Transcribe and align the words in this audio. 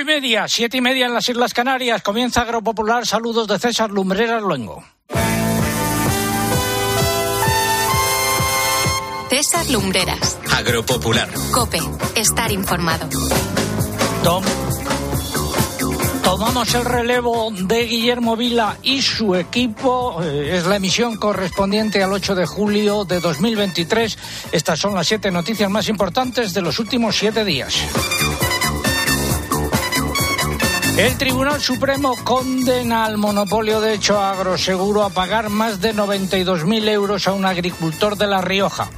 y 0.00 0.04
media, 0.04 0.46
siete 0.48 0.78
y 0.78 0.80
media 0.80 1.06
en 1.06 1.14
las 1.14 1.28
Islas 1.28 1.54
Canarias. 1.54 2.02
Comienza 2.02 2.42
Agropopular. 2.42 3.06
Saludos 3.06 3.46
de 3.48 3.58
César 3.58 3.90
Lumbreras 3.90 4.42
Luengo. 4.42 4.84
César 9.30 9.68
Lumbreras. 9.70 10.38
Agropopular. 10.52 11.28
Cope. 11.52 11.78
Estar 12.14 12.50
informado. 12.52 13.08
Tom. 14.22 14.44
Tomamos 16.22 16.74
el 16.74 16.84
relevo 16.84 17.50
de 17.52 17.86
Guillermo 17.86 18.36
Vila 18.36 18.76
y 18.82 19.00
su 19.00 19.34
equipo. 19.34 20.22
Eh, 20.22 20.56
es 20.56 20.66
la 20.66 20.76
emisión 20.76 21.16
correspondiente 21.16 22.02
al 22.02 22.12
8 22.12 22.34
de 22.34 22.46
julio 22.46 23.04
de 23.04 23.20
2023. 23.20 24.18
Estas 24.52 24.78
son 24.78 24.94
las 24.94 25.06
siete 25.06 25.30
noticias 25.30 25.70
más 25.70 25.88
importantes 25.88 26.52
de 26.52 26.62
los 26.62 26.78
últimos 26.78 27.16
siete 27.16 27.44
días. 27.44 27.74
El 30.96 31.18
Tribunal 31.18 31.60
Supremo 31.60 32.16
condena 32.24 33.04
al 33.04 33.18
monopolio 33.18 33.82
de 33.82 33.92
hecho 33.92 34.18
agroseguro 34.18 35.02
a 35.02 35.10
pagar 35.10 35.50
más 35.50 35.78
de 35.80 35.94
92.000 35.94 36.88
euros 36.88 37.28
a 37.28 37.34
un 37.34 37.44
agricultor 37.44 38.16
de 38.16 38.26
La 38.26 38.40
Rioja. 38.40 38.88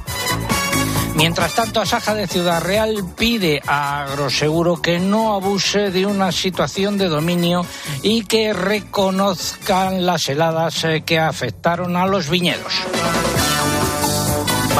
Mientras 1.15 1.53
tanto, 1.53 1.81
Asaja 1.81 2.15
de 2.15 2.27
Ciudad 2.27 2.63
Real 2.63 3.03
pide 3.17 3.61
a 3.67 4.03
Agroseguro 4.03 4.81
que 4.81 4.99
no 4.99 5.33
abuse 5.33 5.91
de 5.91 6.05
una 6.05 6.31
situación 6.31 6.97
de 6.97 7.09
dominio 7.09 7.65
y 8.01 8.23
que 8.23 8.53
reconozcan 8.53 10.05
las 10.05 10.29
heladas 10.29 10.85
eh, 10.85 11.03
que 11.05 11.19
afectaron 11.19 11.97
a 11.97 12.07
los 12.07 12.29
viñedos. 12.29 12.73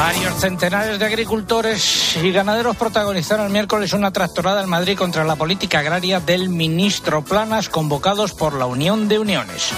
Varios 0.00 0.40
centenares 0.40 0.98
de 0.98 1.04
agricultores 1.04 2.16
y 2.16 2.32
ganaderos 2.32 2.74
protagonizaron 2.74 3.44
el 3.44 3.52
miércoles 3.52 3.92
una 3.92 4.10
tractorada 4.10 4.62
en 4.62 4.68
Madrid 4.70 4.96
contra 4.96 5.24
la 5.24 5.36
política 5.36 5.80
agraria 5.80 6.20
del 6.20 6.48
ministro 6.48 7.22
Planas, 7.22 7.68
convocados 7.68 8.32
por 8.32 8.54
la 8.54 8.64
Unión 8.64 9.08
de 9.08 9.18
Uniones. 9.18 9.72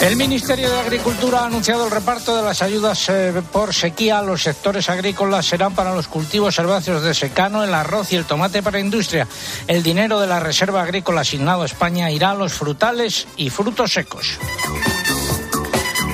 El 0.00 0.16
Ministerio 0.16 0.68
de 0.68 0.80
Agricultura 0.80 1.42
ha 1.42 1.46
anunciado 1.46 1.84
el 1.84 1.92
reparto 1.92 2.36
de 2.36 2.42
las 2.42 2.62
ayudas 2.62 3.08
eh, 3.10 3.42
por 3.52 3.72
sequía 3.72 4.18
a 4.18 4.22
los 4.22 4.42
sectores 4.42 4.90
agrícolas. 4.90 5.46
Serán 5.46 5.76
para 5.76 5.94
los 5.94 6.08
cultivos 6.08 6.58
herbáceos 6.58 7.04
de 7.04 7.14
secano, 7.14 7.62
el 7.62 7.74
arroz 7.74 8.12
y 8.12 8.16
el 8.16 8.24
tomate 8.24 8.60
para 8.60 8.80
industria. 8.80 9.28
El 9.68 9.84
dinero 9.84 10.18
de 10.18 10.26
la 10.26 10.40
Reserva 10.40 10.82
Agrícola 10.82 11.20
asignado 11.20 11.62
a 11.62 11.66
España 11.66 12.10
irá 12.10 12.32
a 12.32 12.34
los 12.34 12.52
frutales 12.52 13.28
y 13.36 13.50
frutos 13.50 13.92
secos. 13.92 14.36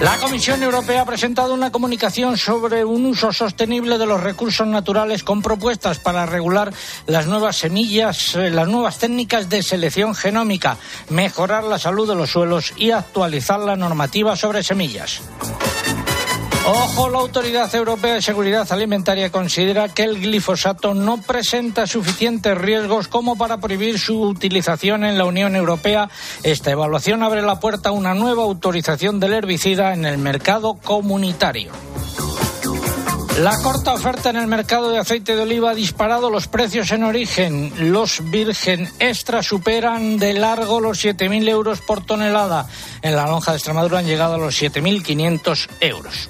La 0.00 0.16
Comisión 0.16 0.62
Europea 0.62 1.02
ha 1.02 1.04
presentado 1.04 1.52
una 1.52 1.70
comunicación 1.70 2.38
sobre 2.38 2.86
un 2.86 3.04
uso 3.04 3.34
sostenible 3.34 3.98
de 3.98 4.06
los 4.06 4.22
recursos 4.22 4.66
naturales 4.66 5.22
con 5.22 5.42
propuestas 5.42 5.98
para 5.98 6.24
regular 6.24 6.72
las 7.06 7.26
nuevas 7.26 7.56
semillas, 7.56 8.34
eh, 8.34 8.48
las 8.48 8.66
nuevas 8.66 8.98
técnicas 8.98 9.50
de 9.50 9.62
selección 9.62 10.14
genómica, 10.14 10.78
mejorar 11.10 11.64
la 11.64 11.78
salud 11.78 12.08
de 12.08 12.14
los 12.14 12.30
suelos 12.30 12.72
y 12.78 12.92
actualizar 12.92 13.60
la 13.60 13.76
normativa 13.76 14.36
sobre 14.36 14.62
semillas. 14.62 15.20
Ojo, 16.72 17.08
la 17.08 17.18
Autoridad 17.18 17.74
Europea 17.74 18.14
de 18.14 18.22
Seguridad 18.22 18.64
Alimentaria 18.70 19.32
considera 19.32 19.88
que 19.88 20.04
el 20.04 20.20
glifosato 20.20 20.94
no 20.94 21.20
presenta 21.20 21.88
suficientes 21.88 22.56
riesgos 22.56 23.08
como 23.08 23.36
para 23.36 23.58
prohibir 23.58 23.98
su 23.98 24.22
utilización 24.22 25.02
en 25.02 25.18
la 25.18 25.24
Unión 25.24 25.56
Europea. 25.56 26.08
Esta 26.44 26.70
evaluación 26.70 27.24
abre 27.24 27.42
la 27.42 27.58
puerta 27.58 27.88
a 27.88 27.92
una 27.92 28.14
nueva 28.14 28.44
autorización 28.44 29.18
del 29.18 29.32
herbicida 29.32 29.94
en 29.94 30.04
el 30.04 30.18
mercado 30.18 30.74
comunitario. 30.74 31.89
La 33.40 33.56
corta 33.62 33.94
oferta 33.94 34.28
en 34.28 34.36
el 34.36 34.46
mercado 34.46 34.90
de 34.90 34.98
aceite 34.98 35.34
de 35.34 35.40
oliva 35.40 35.70
ha 35.70 35.74
disparado 35.74 36.28
los 36.28 36.46
precios 36.46 36.90
en 36.90 37.04
origen. 37.04 37.90
Los 37.90 38.20
virgen 38.30 38.92
extra 38.98 39.42
superan 39.42 40.18
de 40.18 40.34
largo 40.34 40.78
los 40.78 41.02
7.000 41.02 41.48
euros 41.48 41.80
por 41.80 42.04
tonelada. 42.04 42.68
En 43.00 43.16
la 43.16 43.24
lonja 43.24 43.52
de 43.52 43.56
Extremadura 43.56 44.00
han 44.00 44.06
llegado 44.06 44.34
a 44.34 44.38
los 44.38 44.60
7.500 44.60 45.68
euros. 45.80 46.28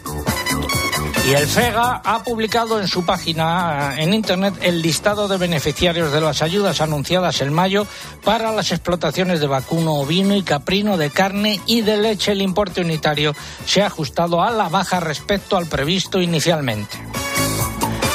Y 1.26 1.32
el 1.32 1.46
FEGA 1.46 2.00
ha 2.04 2.22
publicado 2.24 2.80
en 2.80 2.88
su 2.88 3.04
página 3.04 3.94
en 3.98 4.14
Internet 4.14 4.54
el 4.62 4.80
listado 4.80 5.28
de 5.28 5.36
beneficiarios 5.36 6.12
de 6.12 6.20
las 6.20 6.42
ayudas 6.42 6.80
anunciadas 6.80 7.40
en 7.40 7.52
mayo 7.52 7.86
para 8.24 8.52
las 8.52 8.72
explotaciones 8.72 9.40
de 9.40 9.46
vacuno 9.46 9.94
ovino 9.94 10.34
y 10.34 10.42
caprino 10.42 10.96
de 10.96 11.10
carne 11.10 11.60
y 11.66 11.82
de 11.82 11.98
leche. 11.98 12.32
El 12.32 12.42
importe 12.42 12.80
unitario 12.80 13.34
se 13.66 13.82
ha 13.82 13.86
ajustado 13.86 14.42
a 14.42 14.50
la 14.50 14.68
baja 14.68 14.98
respecto 14.98 15.56
al 15.56 15.66
previsto 15.66 16.20
inicialmente. 16.20 16.98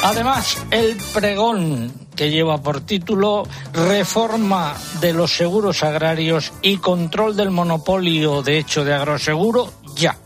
Además, 0.02 0.58
el 0.70 0.96
pregón 1.14 1.92
que 2.14 2.30
lleva 2.30 2.62
por 2.62 2.80
título 2.80 3.44
Reforma 3.72 4.74
de 5.00 5.12
los 5.12 5.36
seguros 5.36 5.82
agrarios 5.82 6.52
y 6.62 6.78
control 6.78 7.36
del 7.36 7.50
monopolio 7.50 8.42
de 8.42 8.58
hecho 8.58 8.84
de 8.84 8.94
agroseguro 8.94 9.72
ya. 9.94 10.16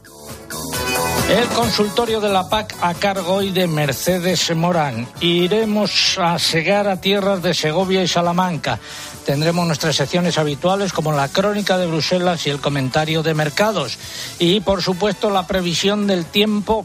El 1.31 1.47
consultorio 1.51 2.21
de 2.21 2.29
la 2.29 2.49
PAC 2.49 2.75
a 2.81 2.93
cargo 2.93 3.35
hoy 3.35 3.53
de 3.53 3.69
Mercedes 3.69 4.53
Morán. 4.57 5.07
Iremos 5.21 6.19
a 6.19 6.37
segar 6.41 6.89
a 6.89 7.01
tierras 7.01 7.41
de 7.41 7.55
Segovia 7.55 8.03
y 8.03 8.09
Salamanca. 8.09 8.81
Tendremos 9.25 9.65
nuestras 9.65 9.95
secciones 9.95 10.39
habituales 10.39 10.93
como 10.93 11.13
la 11.13 11.29
crónica 11.29 11.79
de 11.79 11.87
Bruselas 11.87 12.45
y 12.49 12.51
el 12.51 12.61
comentario 12.61 13.23
de 13.23 13.35
mercados. 13.35 13.97
Y 14.41 14.61
por 14.61 14.83
supuesto 14.83 15.31
la 15.31 15.47
previsión 15.47 16.09
del 16.09 16.25
tiempo 16.25 16.85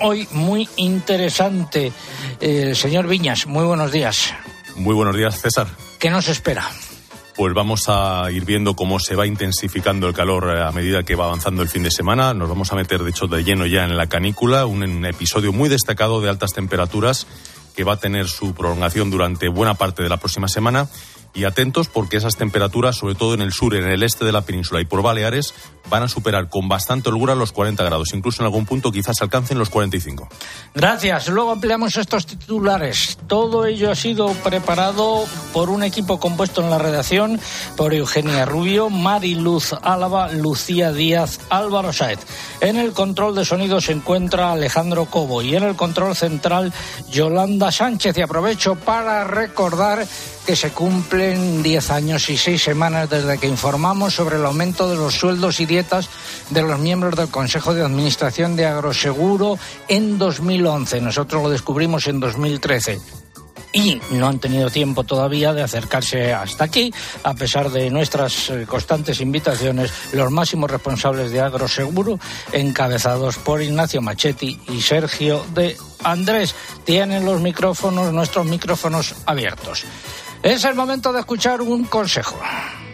hoy 0.00 0.28
muy 0.32 0.68
interesante. 0.76 1.94
Eh, 2.40 2.74
señor 2.74 3.06
Viñas, 3.06 3.46
muy 3.46 3.64
buenos 3.64 3.90
días. 3.90 4.34
Muy 4.76 4.94
buenos 4.94 5.16
días, 5.16 5.40
César. 5.40 5.66
¿Qué 5.98 6.10
nos 6.10 6.28
espera? 6.28 6.70
Pues 7.36 7.54
vamos 7.54 7.88
a 7.88 8.30
ir 8.30 8.44
viendo 8.44 8.74
cómo 8.74 9.00
se 9.00 9.16
va 9.16 9.26
intensificando 9.26 10.08
el 10.08 10.14
calor 10.14 10.54
eh, 10.54 10.62
a 10.62 10.72
medida 10.72 11.02
que 11.02 11.14
va 11.14 11.24
avanzando 11.24 11.62
el 11.62 11.68
fin 11.68 11.82
de 11.82 11.90
semana. 11.90 12.34
Nos 12.34 12.48
vamos 12.48 12.72
a 12.72 12.76
meter, 12.76 13.02
de 13.02 13.10
hecho, 13.10 13.26
de 13.26 13.42
lleno 13.42 13.66
ya 13.66 13.84
en 13.84 13.96
la 13.96 14.06
canícula, 14.06 14.66
un, 14.66 15.04
episodio 15.06 15.52
muy 15.52 15.68
destacado 15.68 16.20
de 16.20 16.28
altas 16.28 16.52
temperaturas 16.52 17.26
que 17.74 17.84
va 17.84 17.94
a 17.94 17.98
tener 17.98 18.28
su 18.28 18.54
prolongación 18.54 19.10
durante 19.10 19.48
buena 19.48 19.74
parte 19.74 20.02
de 20.02 20.08
la 20.08 20.18
próxima 20.18 20.48
semana 20.48 20.88
y 21.34 21.44
atentos 21.44 21.88
porque 21.88 22.16
esas 22.16 22.36
temperaturas, 22.36 22.96
sobre 22.96 23.14
todo 23.14 23.34
en 23.34 23.40
el 23.40 23.52
sur, 23.52 23.74
en 23.74 23.84
el 23.84 24.02
este 24.02 24.24
de 24.24 24.32
la 24.32 24.42
península 24.42 24.80
y 24.80 24.84
por 24.84 25.02
Baleares, 25.02 25.54
van 25.88 26.02
a 26.02 26.08
superar 26.08 26.48
con 26.48 26.68
bastante 26.68 27.08
holgura 27.08 27.34
los 27.34 27.52
40 27.52 27.82
grados. 27.84 28.12
Incluso 28.12 28.42
en 28.42 28.46
algún 28.46 28.66
punto 28.66 28.92
quizás 28.92 29.20
alcancen 29.22 29.58
los 29.58 29.70
45. 29.70 30.28
Gracias. 30.74 31.28
Luego 31.28 31.50
ampliamos 31.50 31.96
estos 31.96 32.26
titulares. 32.26 33.18
Todo 33.26 33.66
ello 33.66 33.90
ha 33.90 33.94
sido 33.94 34.28
preparado 34.28 35.24
por 35.52 35.70
un 35.70 35.82
equipo 35.82 36.20
compuesto 36.20 36.62
en 36.62 36.70
la 36.70 36.78
redacción 36.78 37.40
por 37.76 37.94
Eugenia 37.94 38.44
Rubio, 38.44 38.90
Mariluz 38.90 39.72
Álava, 39.82 40.30
Lucía 40.30 40.92
Díaz, 40.92 41.40
Álvaro 41.50 41.92
Saez. 41.92 42.20
En 42.60 42.76
el 42.76 42.92
control 42.92 43.34
de 43.34 43.44
sonido 43.44 43.80
se 43.80 43.92
encuentra 43.92 44.52
Alejandro 44.52 45.06
Cobo 45.06 45.42
y 45.42 45.56
en 45.56 45.64
el 45.64 45.76
control 45.76 46.14
central 46.14 46.72
Yolanda 47.10 47.72
Sánchez. 47.72 48.16
Y 48.18 48.22
aprovecho 48.22 48.76
para 48.76 49.24
recordar 49.24 50.06
que 50.46 50.56
se 50.56 50.70
cumplen 50.70 51.62
10 51.62 51.90
años 51.90 52.28
y 52.28 52.36
6 52.36 52.62
semanas 52.62 53.08
desde 53.08 53.38
que 53.38 53.46
informamos 53.46 54.14
sobre 54.14 54.36
el 54.36 54.44
aumento 54.44 54.88
de 54.88 54.96
los 54.96 55.14
sueldos 55.14 55.60
y 55.60 55.66
dietas 55.66 56.08
de 56.50 56.62
los 56.62 56.78
miembros 56.78 57.16
del 57.16 57.28
Consejo 57.28 57.74
de 57.74 57.84
Administración 57.84 58.56
de 58.56 58.66
Agroseguro 58.66 59.58
en 59.88 60.18
2011. 60.18 61.00
Nosotros 61.00 61.42
lo 61.42 61.50
descubrimos 61.50 62.06
en 62.06 62.20
2013 62.20 63.00
y 63.72 64.00
no 64.10 64.28
han 64.28 64.38
tenido 64.38 64.70
tiempo 64.70 65.04
todavía 65.04 65.52
de 65.52 65.62
acercarse 65.62 66.32
hasta 66.32 66.64
aquí, 66.64 66.92
a 67.22 67.34
pesar 67.34 67.70
de 67.70 67.90
nuestras 67.90 68.50
eh, 68.50 68.66
constantes 68.66 69.20
invitaciones, 69.20 69.92
los 70.12 70.30
máximos 70.30 70.70
responsables 70.70 71.30
de 71.30 71.40
Agroseguro, 71.40 72.18
encabezados 72.52 73.38
por 73.38 73.62
Ignacio 73.62 74.02
Machetti 74.02 74.60
y 74.68 74.80
Sergio 74.82 75.44
de 75.54 75.76
Andrés, 76.04 76.54
tienen 76.84 77.24
los 77.24 77.40
micrófonos, 77.40 78.12
nuestros 78.12 78.46
micrófonos 78.46 79.14
abiertos. 79.24 79.84
Es 80.42 80.64
el 80.64 80.74
momento 80.74 81.12
de 81.12 81.20
escuchar 81.20 81.62
un 81.62 81.84
consejo. 81.84 82.40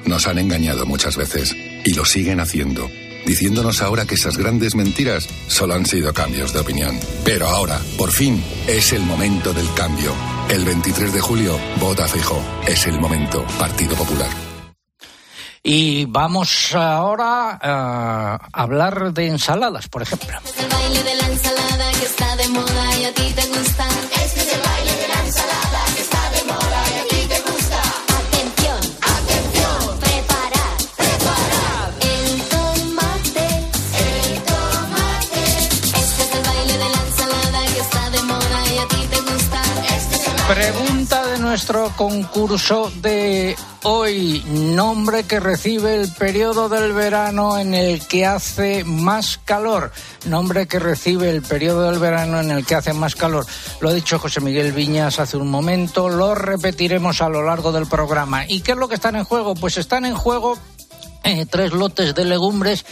Nos 0.04 0.26
han 0.26 0.38
engañado 0.38 0.84
muchas 0.84 1.16
veces 1.16 1.54
y 1.54 1.94
lo 1.94 2.04
siguen 2.04 2.40
haciendo, 2.40 2.90
diciéndonos 3.24 3.80
ahora 3.80 4.04
que 4.04 4.16
esas 4.16 4.36
grandes 4.36 4.74
mentiras 4.74 5.26
solo 5.48 5.74
han 5.74 5.86
sido 5.86 6.12
cambios 6.12 6.52
de 6.52 6.60
opinión. 6.60 7.00
Pero 7.24 7.48
ahora, 7.48 7.80
por 7.96 8.12
fin, 8.12 8.44
es 8.66 8.92
el 8.92 9.00
momento 9.00 9.54
del 9.54 9.72
cambio. 9.72 10.12
El 10.50 10.66
23 10.66 11.12
de 11.14 11.20
julio, 11.20 11.58
vota 11.80 12.06
fijo. 12.06 12.38
Es 12.66 12.86
el 12.86 13.00
momento. 13.00 13.42
Partido 13.58 13.96
Popular. 13.96 14.28
Y 15.62 16.04
vamos 16.04 16.74
ahora 16.74 17.58
a 17.62 18.38
hablar 18.52 19.14
de 19.14 19.26
ensaladas, 19.26 19.88
por 19.88 20.02
ejemplo. 20.02 20.38
El 20.58 20.68
baile 20.68 21.02
de 21.02 21.14
la 21.14 21.26
ensalada 21.28 21.92
que 21.92 22.04
está 22.04 22.36
de 22.36 22.48
moda 22.48 22.98
y 22.98 23.04
a 23.04 23.14
ti 23.14 23.32
te 23.34 23.46
gusta. 23.46 23.86
Nuestro 41.58 41.90
concurso 41.96 42.92
de 43.02 43.56
hoy. 43.82 44.44
Nombre 44.46 45.24
que 45.24 45.40
recibe 45.40 45.96
el 45.96 46.08
periodo 46.12 46.68
del 46.68 46.92
verano 46.92 47.58
en 47.58 47.74
el 47.74 48.06
que 48.06 48.24
hace 48.24 48.84
más 48.84 49.40
calor. 49.44 49.90
Nombre 50.24 50.68
que 50.68 50.78
recibe 50.78 51.30
el 51.30 51.42
periodo 51.42 51.90
del 51.90 51.98
verano 51.98 52.38
en 52.38 52.52
el 52.52 52.64
que 52.64 52.76
hace 52.76 52.92
más 52.92 53.16
calor. 53.16 53.44
Lo 53.80 53.88
ha 53.88 53.92
dicho 53.92 54.20
José 54.20 54.40
Miguel 54.40 54.70
Viñas 54.70 55.18
hace 55.18 55.36
un 55.36 55.50
momento. 55.50 56.08
Lo 56.08 56.36
repetiremos 56.36 57.22
a 57.22 57.28
lo 57.28 57.42
largo 57.42 57.72
del 57.72 57.86
programa. 57.86 58.46
¿Y 58.46 58.60
qué 58.60 58.72
es 58.72 58.78
lo 58.78 58.86
que 58.86 58.94
están 58.94 59.16
en 59.16 59.24
juego? 59.24 59.56
Pues 59.56 59.78
están 59.78 60.04
en 60.04 60.14
juego 60.14 60.56
eh, 61.24 61.44
tres 61.44 61.72
lotes 61.72 62.14
de 62.14 62.24
legumbres 62.24 62.86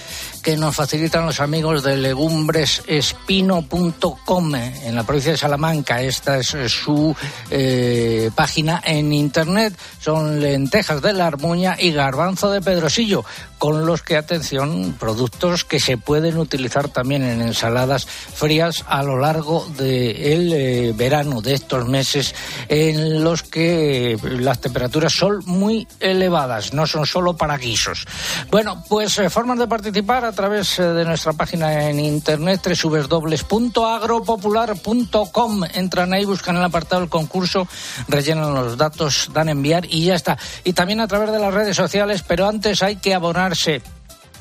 que 0.46 0.56
nos 0.56 0.76
facilitan 0.76 1.26
los 1.26 1.40
amigos 1.40 1.82
de 1.82 1.96
legumbresespino.com 1.96 4.54
en 4.54 4.94
la 4.94 5.02
provincia 5.02 5.32
de 5.32 5.38
Salamanca. 5.38 6.00
Esta 6.00 6.38
es 6.38 6.54
eh, 6.54 6.68
su 6.68 7.16
eh, 7.50 8.30
página 8.32 8.80
en 8.84 9.12
internet. 9.12 9.76
Son 9.98 10.40
lentejas 10.40 11.02
de 11.02 11.14
la 11.14 11.26
armuña 11.26 11.74
y 11.76 11.90
garbanzo 11.90 12.52
de 12.52 12.60
pedrosillo, 12.60 13.24
con 13.58 13.86
los 13.86 14.02
que, 14.02 14.16
atención, 14.16 14.94
productos 15.00 15.64
que 15.64 15.80
se 15.80 15.96
pueden 15.96 16.38
utilizar 16.38 16.90
también 16.90 17.24
en 17.24 17.42
ensaladas 17.42 18.06
frías 18.06 18.84
a 18.86 19.02
lo 19.02 19.18
largo 19.18 19.66
del 19.76 20.52
eh, 20.52 20.92
verano, 20.94 21.40
de 21.40 21.54
estos 21.54 21.88
meses 21.88 22.36
en 22.68 23.24
los 23.24 23.42
que 23.42 24.16
las 24.22 24.60
temperaturas 24.60 25.12
son 25.12 25.42
muy 25.46 25.88
elevadas, 25.98 26.72
no 26.72 26.86
son 26.86 27.04
solo 27.04 27.36
para 27.36 27.58
guisos. 27.58 28.06
Bueno, 28.48 28.84
pues 28.88 29.18
eh, 29.18 29.28
formas 29.28 29.58
de 29.58 29.66
participar 29.66 30.35
través 30.36 30.78
eh, 30.78 30.84
de 30.84 31.04
nuestra 31.04 31.32
página 31.32 31.90
en 31.90 31.98
internet 31.98 32.60
www.agropopular.com. 32.64 35.64
Entran 35.74 36.12
ahí, 36.12 36.24
buscan 36.24 36.56
el 36.56 36.62
apartado 36.62 37.00
del 37.00 37.10
concurso, 37.10 37.66
rellenan 38.06 38.54
los 38.54 38.76
datos, 38.76 39.30
dan 39.32 39.48
enviar 39.48 39.84
y 39.86 40.04
ya 40.04 40.14
está. 40.14 40.38
Y 40.62 40.74
también 40.74 41.00
a 41.00 41.08
través 41.08 41.32
de 41.32 41.40
las 41.40 41.52
redes 41.52 41.74
sociales, 41.74 42.22
pero 42.22 42.46
antes 42.46 42.84
hay 42.84 42.94
que 42.96 43.14
abonarse, 43.14 43.82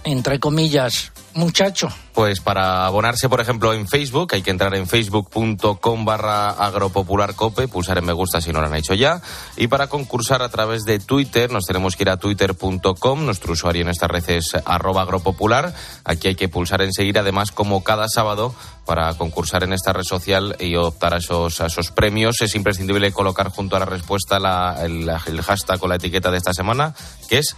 entre 0.03 0.39
comillas, 0.39 1.11
muchacho. 1.35 1.89
Pues 2.13 2.39
para 2.39 2.85
abonarse, 2.85 3.27
por 3.29 3.41
ejemplo, 3.41 3.73
en 3.73 3.87
Facebook, 3.87 4.33
hay 4.33 4.41
que 4.41 4.51
entrar 4.51 4.73
en 4.73 4.87
facebook.com 4.87 6.05
barra 6.05 6.49
agropopularcope, 6.49 7.67
pulsar 7.67 7.97
en 7.97 8.05
me 8.05 8.13
gusta 8.13 8.41
si 8.41 8.51
no 8.51 8.61
lo 8.61 8.67
han 8.67 8.75
hecho 8.75 8.93
ya. 8.93 9.21
Y 9.57 9.67
para 9.67 9.87
concursar 9.87 10.41
a 10.41 10.49
través 10.49 10.83
de 10.85 10.99
Twitter, 10.99 11.51
nos 11.51 11.65
tenemos 11.65 11.95
que 11.95 12.03
ir 12.03 12.09
a 12.09 12.17
twitter.com, 12.17 13.25
nuestro 13.25 13.53
usuario 13.53 13.81
en 13.81 13.89
esta 13.89 14.07
red 14.07 14.27
es 14.29 14.55
arroba 14.65 15.01
agropopular. 15.01 15.73
Aquí 16.05 16.29
hay 16.29 16.35
que 16.35 16.47
pulsar 16.47 16.81
enseguida, 16.81 17.19
además, 17.19 17.51
como 17.51 17.83
cada 17.83 18.07
sábado, 18.07 18.55
para 18.85 19.13
concursar 19.15 19.63
en 19.63 19.73
esta 19.73 19.91
red 19.91 20.03
social 20.03 20.55
y 20.59 20.75
optar 20.75 21.13
a 21.13 21.17
esos, 21.17 21.59
a 21.59 21.65
esos 21.65 21.91
premios, 21.91 22.41
es 22.41 22.55
imprescindible 22.55 23.11
colocar 23.11 23.49
junto 23.49 23.75
a 23.75 23.79
la 23.79 23.85
respuesta 23.85 24.39
la, 24.39 24.77
el, 24.83 25.09
el 25.27 25.41
hashtag 25.41 25.79
con 25.79 25.89
la 25.89 25.95
etiqueta 25.95 26.31
de 26.31 26.37
esta 26.37 26.53
semana, 26.53 26.95
que 27.27 27.39
es 27.39 27.55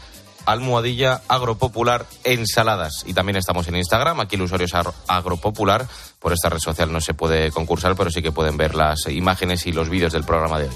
almohadilla 0.48 1.22
agropopular 1.28 2.06
ensaladas. 2.24 3.04
Y 3.06 3.14
también 3.14 3.38
estamos 3.38 3.68
en 3.68 3.76
Instagram, 3.76 4.20
aquí 4.22 4.36
el 4.36 4.42
usuario 4.42 4.66
es 4.66 4.74
ar- 4.74 4.94
agropopular. 5.08 5.86
Por 6.20 6.34
esta 6.34 6.50
red 6.50 6.60
social 6.60 6.92
no 6.92 7.00
se 7.02 7.14
puede 7.14 7.52
concursar, 7.52 7.96
pero 7.96 8.10
sí 8.10 8.24
que 8.24 8.32
pueden 8.32 8.58
ver 8.58 8.74
las 8.74 9.08
imágenes 9.08 9.68
y 9.68 9.72
los 9.72 9.90
vídeos 9.90 10.14
del 10.14 10.24
programa 10.24 10.58
de 10.60 10.70
hoy. 10.70 10.76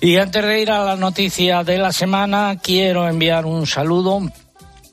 Y 0.00 0.16
antes 0.16 0.44
de 0.44 0.60
ir 0.60 0.70
a 0.70 0.84
la 0.84 0.96
noticia 0.96 1.64
de 1.64 1.78
la 1.78 1.92
semana, 1.92 2.56
quiero 2.62 3.08
enviar 3.08 3.46
un 3.46 3.66
saludo 3.66 4.20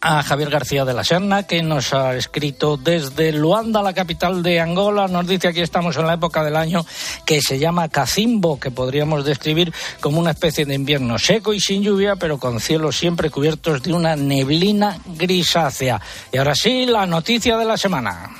a 0.01 0.23
Javier 0.23 0.49
García 0.49 0.83
de 0.83 0.93
la 0.93 1.03
Serna, 1.03 1.43
que 1.43 1.61
nos 1.61 1.93
ha 1.93 2.15
escrito 2.15 2.75
desde 2.75 3.31
Luanda, 3.31 3.83
la 3.83 3.93
capital 3.93 4.41
de 4.41 4.59
Angola. 4.59 5.07
Nos 5.07 5.27
dice 5.27 5.47
aquí 5.47 5.61
estamos 5.61 5.95
en 5.97 6.07
la 6.07 6.15
época 6.15 6.43
del 6.43 6.55
año 6.55 6.85
que 7.25 7.39
se 7.41 7.59
llama 7.59 7.87
Cacimbo, 7.89 8.59
que 8.59 8.71
podríamos 8.71 9.23
describir 9.23 9.71
como 9.99 10.19
una 10.19 10.31
especie 10.31 10.65
de 10.65 10.73
invierno 10.73 11.19
seco 11.19 11.53
y 11.53 11.59
sin 11.59 11.83
lluvia, 11.83 12.15
pero 12.15 12.39
con 12.39 12.59
cielos 12.59 12.97
siempre 12.97 13.29
cubiertos 13.29 13.83
de 13.83 13.93
una 13.93 14.15
neblina 14.15 14.97
grisácea. 15.05 16.01
Y 16.31 16.37
ahora 16.37 16.55
sí, 16.55 16.85
la 16.85 17.05
noticia 17.05 17.55
de 17.57 17.65
la 17.65 17.77
semana. 17.77 18.31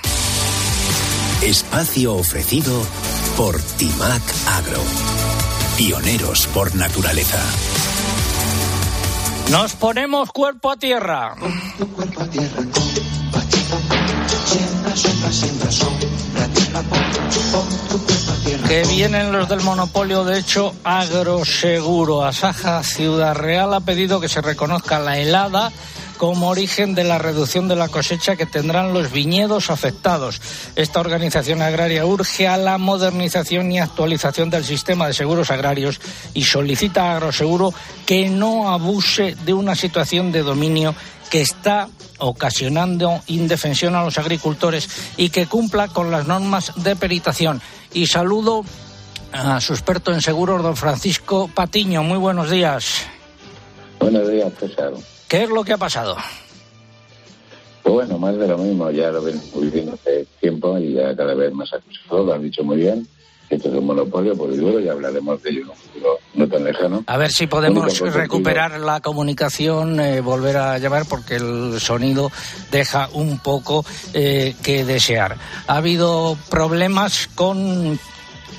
Espacio 1.43 2.15
ofrecido 2.15 2.73
por 3.37 3.59
Timac 3.59 4.21
Agro. 4.47 4.81
Pioneros 5.77 6.47
por 6.47 6.75
naturaleza. 6.75 7.39
Nos 9.49 9.73
ponemos 9.73 10.31
cuerpo 10.31 10.71
a 10.71 10.77
tierra. 10.77 11.35
Que 18.67 18.83
vienen 18.85 19.31
los 19.31 19.49
del 19.49 19.61
monopolio, 19.61 20.23
de 20.23 20.39
hecho, 20.39 20.73
Agroseguro. 20.83 22.23
Asaja 22.23 22.83
Ciudad 22.83 23.35
Real 23.35 23.73
ha 23.73 23.81
pedido 23.81 24.21
que 24.21 24.29
se 24.29 24.41
reconozca 24.41 24.99
la 24.99 25.17
helada 25.17 25.71
como 26.21 26.49
origen 26.49 26.93
de 26.93 27.03
la 27.03 27.17
reducción 27.17 27.67
de 27.67 27.75
la 27.75 27.87
cosecha 27.87 28.35
que 28.35 28.45
tendrán 28.45 28.93
los 28.93 29.11
viñedos 29.11 29.71
afectados. 29.71 30.39
Esta 30.75 30.99
organización 30.99 31.63
agraria 31.63 32.05
urge 32.05 32.47
a 32.47 32.57
la 32.57 32.77
modernización 32.77 33.71
y 33.71 33.79
actualización 33.79 34.51
del 34.51 34.63
sistema 34.63 35.07
de 35.07 35.15
seguros 35.15 35.49
agrarios 35.49 35.99
y 36.35 36.43
solicita 36.43 37.05
a 37.05 37.15
Agroseguro 37.15 37.73
que 38.05 38.29
no 38.29 38.69
abuse 38.69 39.35
de 39.45 39.55
una 39.55 39.73
situación 39.73 40.31
de 40.31 40.43
dominio 40.43 40.93
que 41.31 41.41
está 41.41 41.89
ocasionando 42.19 43.23
indefensión 43.25 43.95
a 43.95 44.03
los 44.03 44.19
agricultores 44.19 44.89
y 45.17 45.31
que 45.31 45.47
cumpla 45.47 45.87
con 45.87 46.11
las 46.11 46.27
normas 46.27 46.71
de 46.75 46.95
peritación. 46.95 47.63
Y 47.93 48.05
saludo 48.05 48.63
a 49.31 49.59
su 49.59 49.73
experto 49.73 50.13
en 50.13 50.21
seguros, 50.21 50.61
don 50.61 50.77
Francisco 50.77 51.49
Patiño. 51.51 52.03
Muy 52.03 52.19
buenos 52.19 52.51
días. 52.51 53.07
Buenos 53.99 54.29
días, 54.29 54.53
César. 54.59 54.91
¿Qué 55.31 55.43
es 55.43 55.49
lo 55.49 55.63
que 55.63 55.71
ha 55.71 55.77
pasado? 55.77 56.17
Pues 57.83 57.93
bueno, 57.95 58.17
más 58.17 58.37
de 58.37 58.49
lo 58.49 58.57
mismo, 58.57 58.91
ya 58.91 59.11
lo 59.11 59.23
ven 59.23 59.41
viviendo 59.55 59.93
hace 59.93 60.27
tiempo 60.41 60.77
y 60.77 60.91
ya 60.91 61.15
cada 61.15 61.33
vez 61.35 61.53
más 61.53 61.71
acusado, 61.71 62.25
lo 62.25 62.33
han 62.33 62.41
dicho 62.41 62.65
muy 62.65 62.75
bien. 62.75 63.07
Esto 63.49 63.69
es 63.69 63.75
un 63.75 63.85
monopolio 63.85 64.35
por 64.35 64.53
duro 64.53 64.81
y 64.81 64.89
hablaremos 64.89 65.41
de 65.41 65.51
ello 65.51 65.61
en 65.61 65.69
un 65.69 65.75
futuro 65.77 66.19
no 66.33 66.47
tan 66.49 66.65
lejano. 66.65 67.05
A 67.07 67.15
ver 67.15 67.31
si 67.31 67.47
podemos 67.47 67.97
recuperar 68.13 68.77
la 68.81 68.99
comunicación, 68.99 70.01
eh, 70.01 70.19
volver 70.19 70.57
a 70.57 70.77
llamar, 70.79 71.05
porque 71.07 71.37
el 71.37 71.79
sonido 71.79 72.29
deja 72.69 73.07
un 73.13 73.39
poco 73.39 73.85
eh, 74.13 74.53
que 74.61 74.83
desear. 74.83 75.37
Ha 75.65 75.77
habido 75.77 76.37
problemas 76.49 77.29
con, 77.35 77.97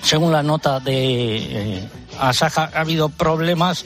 según 0.01 0.33
la 0.33 0.43
nota 0.43 0.81
de 0.81 1.37
eh, 1.37 1.89
Asaja, 2.19 2.71
ha 2.75 2.81
habido 2.81 3.09
problemas 3.09 3.85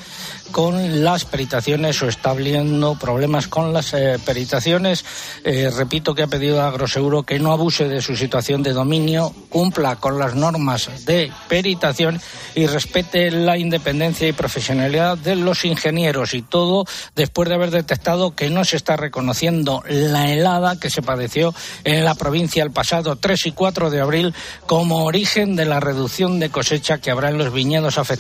con 0.53 1.05
las 1.05 1.25
peritaciones 1.25 2.01
o 2.03 2.09
está 2.09 2.31
habiendo 2.31 2.95
problemas 2.99 3.49
con 3.49 3.73
las 3.73 3.93
eh, 3.95 4.19
peritaciones. 4.25 5.05
Eh, 5.45 5.71
repito 5.77 6.15
que 6.15 6.23
ha 6.23 6.27
pedido 6.27 6.63
a 6.63 6.69
Agroseguro 6.69 7.25
que 7.25 7.39
no 7.39 7.53
abuse 7.53 7.89
de 7.89 8.01
su 8.01 8.17
situación 8.17 8.63
de 8.63 8.73
dominio, 8.73 9.35
cumpla 9.49 9.97
con 9.97 10.19
las 10.19 10.35
normas 10.35 11.05
de 11.05 11.33
peritación 11.49 12.21
y 12.55 12.67
respete 12.67 13.31
la 13.31 13.59
independencia 13.59 14.29
y 14.29 14.33
profesionalidad 14.33 15.19
de 15.19 15.37
los 15.37 15.65
ingenieros 15.65 16.35
y 16.35 16.43
todo 16.43 16.85
después 17.15 17.49
de 17.49 17.55
haber 17.55 17.71
detectado 17.71 18.35
que 18.35 18.51
no 18.51 18.65
se 18.65 18.77
está 18.77 18.97
reconociendo 18.97 19.83
la 19.89 20.31
helada 20.31 20.79
que 20.79 20.91
se 20.91 21.03
padeció 21.03 21.55
en 21.85 22.05
la 22.05 22.15
provincia 22.15 22.63
el 22.63 22.71
pasado 22.71 23.17
3 23.17 23.47
y 23.47 23.53
4 23.53 23.91
de 23.91 24.01
abril 24.01 24.35
como 24.67 25.05
origen 25.05 25.57
de 25.57 25.67
la 25.67 25.81
reducción 25.81 26.39
de 26.39 26.51
cosecha 26.51 26.99
que 26.99 27.11
habrá 27.11 27.31
en 27.31 27.39
los 27.39 27.53
viñedos 27.53 27.99
afectados. 27.99 28.16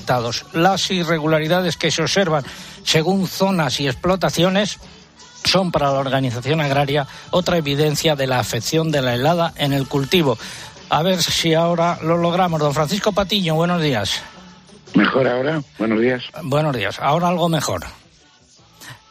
Las 0.52 0.90
irregularidades 0.90 1.76
que 1.76 1.90
se 1.90 2.02
observan 2.02 2.44
según 2.84 3.26
zonas 3.26 3.80
y 3.80 3.86
explotaciones 3.86 4.78
son 5.44 5.70
para 5.70 5.92
la 5.92 5.98
organización 5.98 6.60
agraria 6.60 7.06
otra 7.30 7.56
evidencia 7.56 8.16
de 8.16 8.26
la 8.26 8.38
afección 8.38 8.90
de 8.90 9.02
la 9.02 9.14
helada 9.14 9.52
en 9.56 9.72
el 9.72 9.86
cultivo. 9.86 10.38
A 10.88 11.02
ver 11.02 11.22
si 11.22 11.54
ahora 11.54 11.98
lo 12.02 12.16
logramos. 12.16 12.60
Don 12.60 12.74
Francisco 12.74 13.12
Patiño, 13.12 13.54
buenos 13.54 13.82
días. 13.82 14.22
Mejor 14.94 15.26
ahora, 15.26 15.62
buenos 15.78 16.00
días. 16.00 16.24
Buenos 16.42 16.76
días. 16.76 16.98
Ahora 17.00 17.28
algo 17.28 17.48
mejor. 17.48 17.82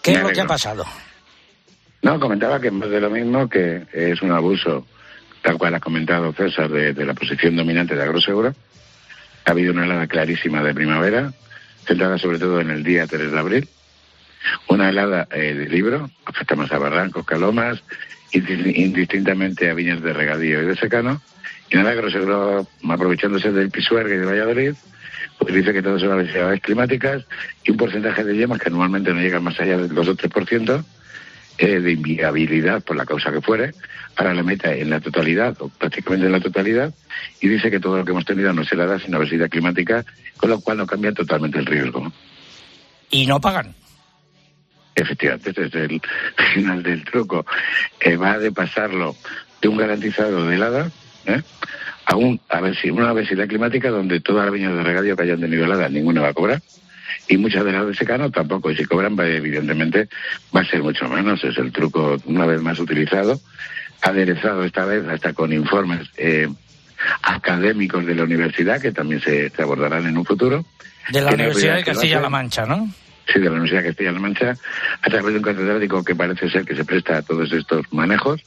¿Qué 0.01 0.11
Me 0.11 0.17
es 0.17 0.23
lo 0.23 0.29
que 0.29 0.41
ha 0.41 0.45
pasado? 0.45 0.85
No, 2.01 2.19
comentaba 2.19 2.59
que 2.59 2.71
más 2.71 2.89
de 2.89 3.01
lo 3.01 3.09
mismo, 3.09 3.49
que 3.49 3.87
es 3.91 4.21
un 4.21 4.31
abuso, 4.31 4.85
tal 5.41 5.57
cual 5.57 5.75
ha 5.75 5.79
comentado 5.79 6.31
César, 6.33 6.69
de, 6.69 6.93
de 6.93 7.05
la 7.05 7.13
posición 7.13 7.55
dominante 7.55 7.95
de 7.95 8.03
Agroseguro. 8.03 8.53
Ha 9.45 9.51
habido 9.51 9.73
una 9.73 9.85
helada 9.85 10.07
clarísima 10.07 10.63
de 10.63 10.73
primavera, 10.73 11.31
centrada 11.85 12.17
sobre 12.17 12.39
todo 12.39 12.59
en 12.61 12.71
el 12.71 12.83
día 12.83 13.05
3 13.07 13.31
de 13.31 13.39
abril. 13.39 13.67
Una 14.67 14.89
helada 14.89 15.27
eh, 15.31 15.53
de 15.53 15.69
libro, 15.69 16.09
afecta 16.25 16.55
más 16.55 16.71
a 16.71 16.77
barrancos, 16.77 17.25
calomas, 17.25 17.81
indi- 18.31 18.73
indistintamente 18.75 19.69
a 19.69 19.73
viñas 19.73 20.01
de 20.01 20.13
regadío 20.13 20.61
y 20.61 20.65
de 20.65 20.75
secano. 20.75 21.21
Y 21.69 21.75
nada, 21.77 21.91
Agroseguro, 21.91 22.67
aprovechándose 22.89 23.51
del 23.51 23.71
Pisuerga 23.71 24.13
y 24.13 24.17
de 24.19 24.25
Valladolid, 24.25 24.73
pues 25.39 25.53
dice 25.53 25.73
que 25.73 25.81
todo 25.81 25.99
son 25.99 26.11
adversidades 26.11 26.61
climáticas 26.61 27.23
y 27.63 27.71
un 27.71 27.77
porcentaje 27.77 28.23
de 28.23 28.35
yemas 28.37 28.59
que 28.59 28.69
normalmente 28.69 29.13
no 29.13 29.19
llegan 29.19 29.43
más 29.43 29.59
allá 29.59 29.77
del 29.77 29.93
2 29.93 30.07
o 30.07 30.15
3%, 30.15 30.83
eh, 31.57 31.79
de 31.79 31.91
inviabilidad 31.91 32.83
por 32.83 32.95
la 32.95 33.05
causa 33.05 33.31
que 33.31 33.41
fuere, 33.41 33.74
ahora 34.15 34.33
le 34.33 34.43
mete 34.43 34.81
en 34.81 34.89
la 34.89 35.00
totalidad, 35.00 35.55
o 35.62 35.69
prácticamente 35.69 36.25
en 36.25 36.31
la 36.31 36.39
totalidad, 36.39 36.93
y 37.39 37.47
dice 37.47 37.71
que 37.71 37.79
todo 37.79 37.97
lo 37.97 38.05
que 38.05 38.12
hemos 38.12 38.25
tenido 38.25 38.51
no 38.53 38.65
se 38.65 38.75
le 38.75 38.85
da 38.85 39.00
sin 39.00 39.15
obesidad 39.15 39.50
climática, 39.50 40.05
con 40.38 40.50
lo 40.50 40.59
cual 40.59 40.77
no 40.77 40.85
cambia 40.85 41.13
totalmente 41.13 41.59
el 41.59 41.65
riesgo. 41.65 42.12
Y 43.09 43.25
no 43.25 43.39
pagan. 43.39 43.74
Efectivamente, 44.95 45.51
ese 45.51 45.65
es 45.65 45.75
el 45.75 46.01
final 46.53 46.83
del 46.83 47.03
truco. 47.03 47.45
Eh, 48.00 48.15
va 48.15 48.38
de 48.38 48.51
pasarlo 48.51 49.15
de 49.62 49.67
un 49.67 49.77
garantizado 49.77 50.45
de 50.45 50.55
helada 50.55 50.91
¿eh? 51.25 51.41
a, 52.05 52.15
un, 52.15 52.39
a 52.50 52.62
ver 52.62 52.75
si 52.77 52.89
una 52.89 53.12
obesidad 53.12 53.47
climática 53.47 53.89
donde 53.89 54.21
todas 54.21 54.45
las 54.45 54.53
viñas 54.53 54.74
de 54.74 54.83
regadío 54.83 55.15
que 55.15 55.24
hayan 55.24 55.41
tenido 55.41 55.65
helada, 55.65 55.89
ninguna 55.89 56.21
va 56.21 56.29
a 56.29 56.33
cobrar. 56.33 56.62
Y 57.27 57.38
muchas 57.38 57.65
de 57.65 57.71
las 57.71 57.88
de 57.88 57.93
secano 57.95 58.29
tampoco. 58.31 58.71
Y 58.71 58.75
si 58.75 58.85
cobran, 58.85 59.17
va, 59.17 59.27
evidentemente, 59.27 60.09
va 60.55 60.62
a 60.62 60.65
ser 60.65 60.83
mucho 60.83 61.07
menos. 61.07 61.43
Es 61.43 61.57
el 61.57 61.71
truco 61.71 62.17
una 62.25 62.45
vez 62.45 62.62
más 62.62 62.79
utilizado, 62.79 63.39
aderezado 64.01 64.63
esta 64.63 64.85
vez 64.85 65.07
hasta 65.07 65.33
con 65.33 65.53
informes 65.53 66.09
eh, 66.17 66.47
académicos 67.21 68.05
de 68.05 68.15
la 68.15 68.24
universidad 68.24 68.81
que 68.81 68.91
también 68.91 69.21
se, 69.21 69.50
se 69.50 69.62
abordarán 69.62 70.05
en 70.05 70.17
un 70.17 70.25
futuro. 70.25 70.65
De 71.09 71.21
la 71.21 71.31
Universidad 71.31 71.75
de 71.75 71.83
Castilla-La 71.83 72.29
Mancha, 72.29 72.65
¿no? 72.65 72.89
Sí, 73.27 73.39
de 73.39 73.45
la 73.45 73.51
Universidad 73.51 73.81
de 73.81 73.88
Castilla-La 73.89 74.19
Mancha, 74.19 74.55
a 75.01 75.09
través 75.09 75.33
de 75.33 75.38
un 75.38 75.43
catedrático 75.43 76.03
que 76.03 76.15
parece 76.15 76.50
ser 76.50 76.65
que 76.65 76.75
se 76.75 76.85
presta 76.85 77.17
a 77.17 77.21
todos 77.21 77.51
estos 77.51 77.85
manejos. 77.91 78.41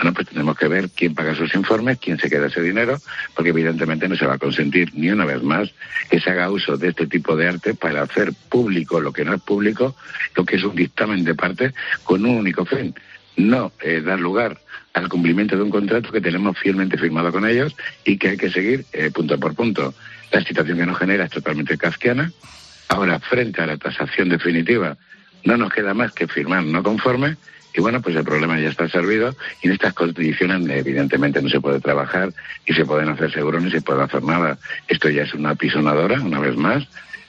Bueno, 0.00 0.14
pues 0.14 0.28
tenemos 0.28 0.56
que 0.56 0.66
ver 0.66 0.88
quién 0.88 1.14
paga 1.14 1.34
sus 1.34 1.54
informes, 1.54 1.98
quién 1.98 2.18
se 2.18 2.30
queda 2.30 2.46
ese 2.46 2.62
dinero, 2.62 2.96
porque 3.34 3.50
evidentemente 3.50 4.08
no 4.08 4.16
se 4.16 4.24
va 4.24 4.36
a 4.36 4.38
consentir 4.38 4.94
ni 4.94 5.10
una 5.10 5.26
vez 5.26 5.42
más 5.42 5.70
que 6.08 6.18
se 6.18 6.30
haga 6.30 6.50
uso 6.50 6.78
de 6.78 6.88
este 6.88 7.06
tipo 7.06 7.36
de 7.36 7.46
arte 7.46 7.74
para 7.74 8.00
hacer 8.00 8.32
público 8.48 8.98
lo 8.98 9.12
que 9.12 9.26
no 9.26 9.34
es 9.34 9.42
público, 9.42 9.94
lo 10.34 10.46
que 10.46 10.56
es 10.56 10.64
un 10.64 10.74
dictamen 10.74 11.22
de 11.22 11.34
parte, 11.34 11.74
con 12.02 12.24
un 12.24 12.38
único 12.38 12.64
fin, 12.64 12.94
no 13.36 13.72
eh, 13.82 14.00
dar 14.00 14.18
lugar 14.18 14.58
al 14.94 15.10
cumplimiento 15.10 15.54
de 15.54 15.64
un 15.64 15.70
contrato 15.70 16.10
que 16.10 16.22
tenemos 16.22 16.58
fielmente 16.58 16.96
firmado 16.96 17.30
con 17.30 17.46
ellos 17.46 17.76
y 18.02 18.16
que 18.16 18.30
hay 18.30 18.36
que 18.38 18.50
seguir 18.50 18.86
eh, 18.94 19.10
punto 19.10 19.38
por 19.38 19.54
punto. 19.54 19.92
La 20.32 20.42
situación 20.42 20.78
que 20.78 20.86
nos 20.86 20.98
genera 20.98 21.24
es 21.24 21.30
totalmente 21.30 21.76
kafkiana. 21.76 22.32
Ahora, 22.88 23.20
frente 23.20 23.60
a 23.60 23.66
la 23.66 23.76
tasación 23.76 24.30
definitiva, 24.30 24.96
no 25.44 25.58
nos 25.58 25.70
queda 25.70 25.92
más 25.92 26.12
que 26.12 26.26
firmar 26.26 26.64
no 26.64 26.82
conforme. 26.82 27.36
Y 27.74 27.80
bueno, 27.80 28.00
pues 28.00 28.16
el 28.16 28.24
problema 28.24 28.58
ya 28.58 28.68
está 28.68 28.88
servido 28.88 29.34
y 29.62 29.68
en 29.68 29.74
estas 29.74 29.94
condiciones 29.94 30.68
evidentemente 30.68 31.40
no 31.40 31.48
se 31.48 31.60
puede 31.60 31.80
trabajar 31.80 32.32
y 32.66 32.74
se 32.74 32.84
pueden 32.84 33.08
hacer 33.08 33.32
seguros 33.32 33.62
ni 33.62 33.70
se 33.70 33.80
puede 33.80 34.02
hacer 34.02 34.22
nada. 34.22 34.58
Esto 34.88 35.08
ya 35.08 35.22
es 35.22 35.34
una 35.34 35.54
pisonadora, 35.54 36.20
una 36.20 36.40
vez 36.40 36.56
más. 36.56 36.86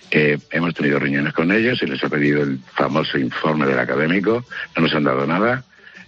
Eh, 0.10 0.40
hemos 0.52 0.74
tenido 0.74 1.00
reuniones 1.00 1.34
con 1.34 1.52
ellos 1.52 1.82
y 1.82 1.86
les 1.86 2.04
ha 2.04 2.10
pedido 2.10 2.44
el 2.44 2.60
famoso 2.74 3.18
informe 3.18 3.66
del 3.66 3.80
académico, 3.80 4.44
no 4.76 4.82
nos 4.82 4.94
han 4.94 5.04
dado 5.04 5.26
nada. 5.26 5.64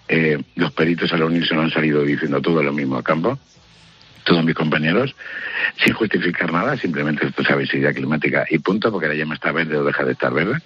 Eh, 0.09 0.41
los 0.55 0.73
peritos 0.73 1.13
al 1.13 1.23
unirse 1.23 1.55
no 1.55 1.61
han 1.61 1.71
salido 1.71 2.03
diciendo 2.03 2.41
todo 2.41 2.61
lo 2.61 2.73
mismo 2.73 2.97
a 2.97 3.03
campo 3.03 3.39
todos 4.23 4.43
mis 4.43 4.55
compañeros, 4.55 5.15
sin 5.83 5.93
justificar 5.93 6.51
nada, 6.51 6.77
simplemente 6.77 7.27
esto 7.27 7.41
es 7.41 7.49
obesidad 7.51 7.93
climática 7.93 8.45
y 8.49 8.59
punto, 8.59 8.91
porque 8.91 9.07
la 9.07 9.15
llama 9.15 9.35
está 9.35 9.51
verde 9.51 9.77
o 9.77 9.83
deja 9.83 10.03
de 10.03 10.13
estar 10.13 10.33
verde, 10.33 10.59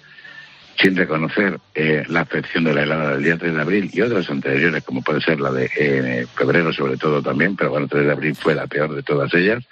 sin 0.80 0.96
reconocer 0.96 1.58
eh, 1.74 2.04
la 2.08 2.20
afección 2.20 2.64
de 2.64 2.74
la 2.74 2.82
helada 2.82 3.12
del 3.12 3.24
día 3.24 3.36
3 3.36 3.54
de 3.54 3.60
abril 3.60 3.90
y 3.92 4.00
otras 4.00 4.30
anteriores, 4.30 4.84
como 4.84 5.02
puede 5.02 5.20
ser 5.20 5.40
la 5.40 5.50
de 5.50 5.70
eh, 5.76 6.26
febrero 6.34 6.72
sobre 6.72 6.96
todo 6.96 7.20
también, 7.20 7.56
pero 7.56 7.70
bueno, 7.70 7.88
3 7.88 8.06
de 8.06 8.12
abril 8.12 8.34
fue 8.36 8.54
la 8.54 8.66
peor 8.66 8.94
de 8.94 9.02
todas 9.02 9.32
ellas, 9.34 9.64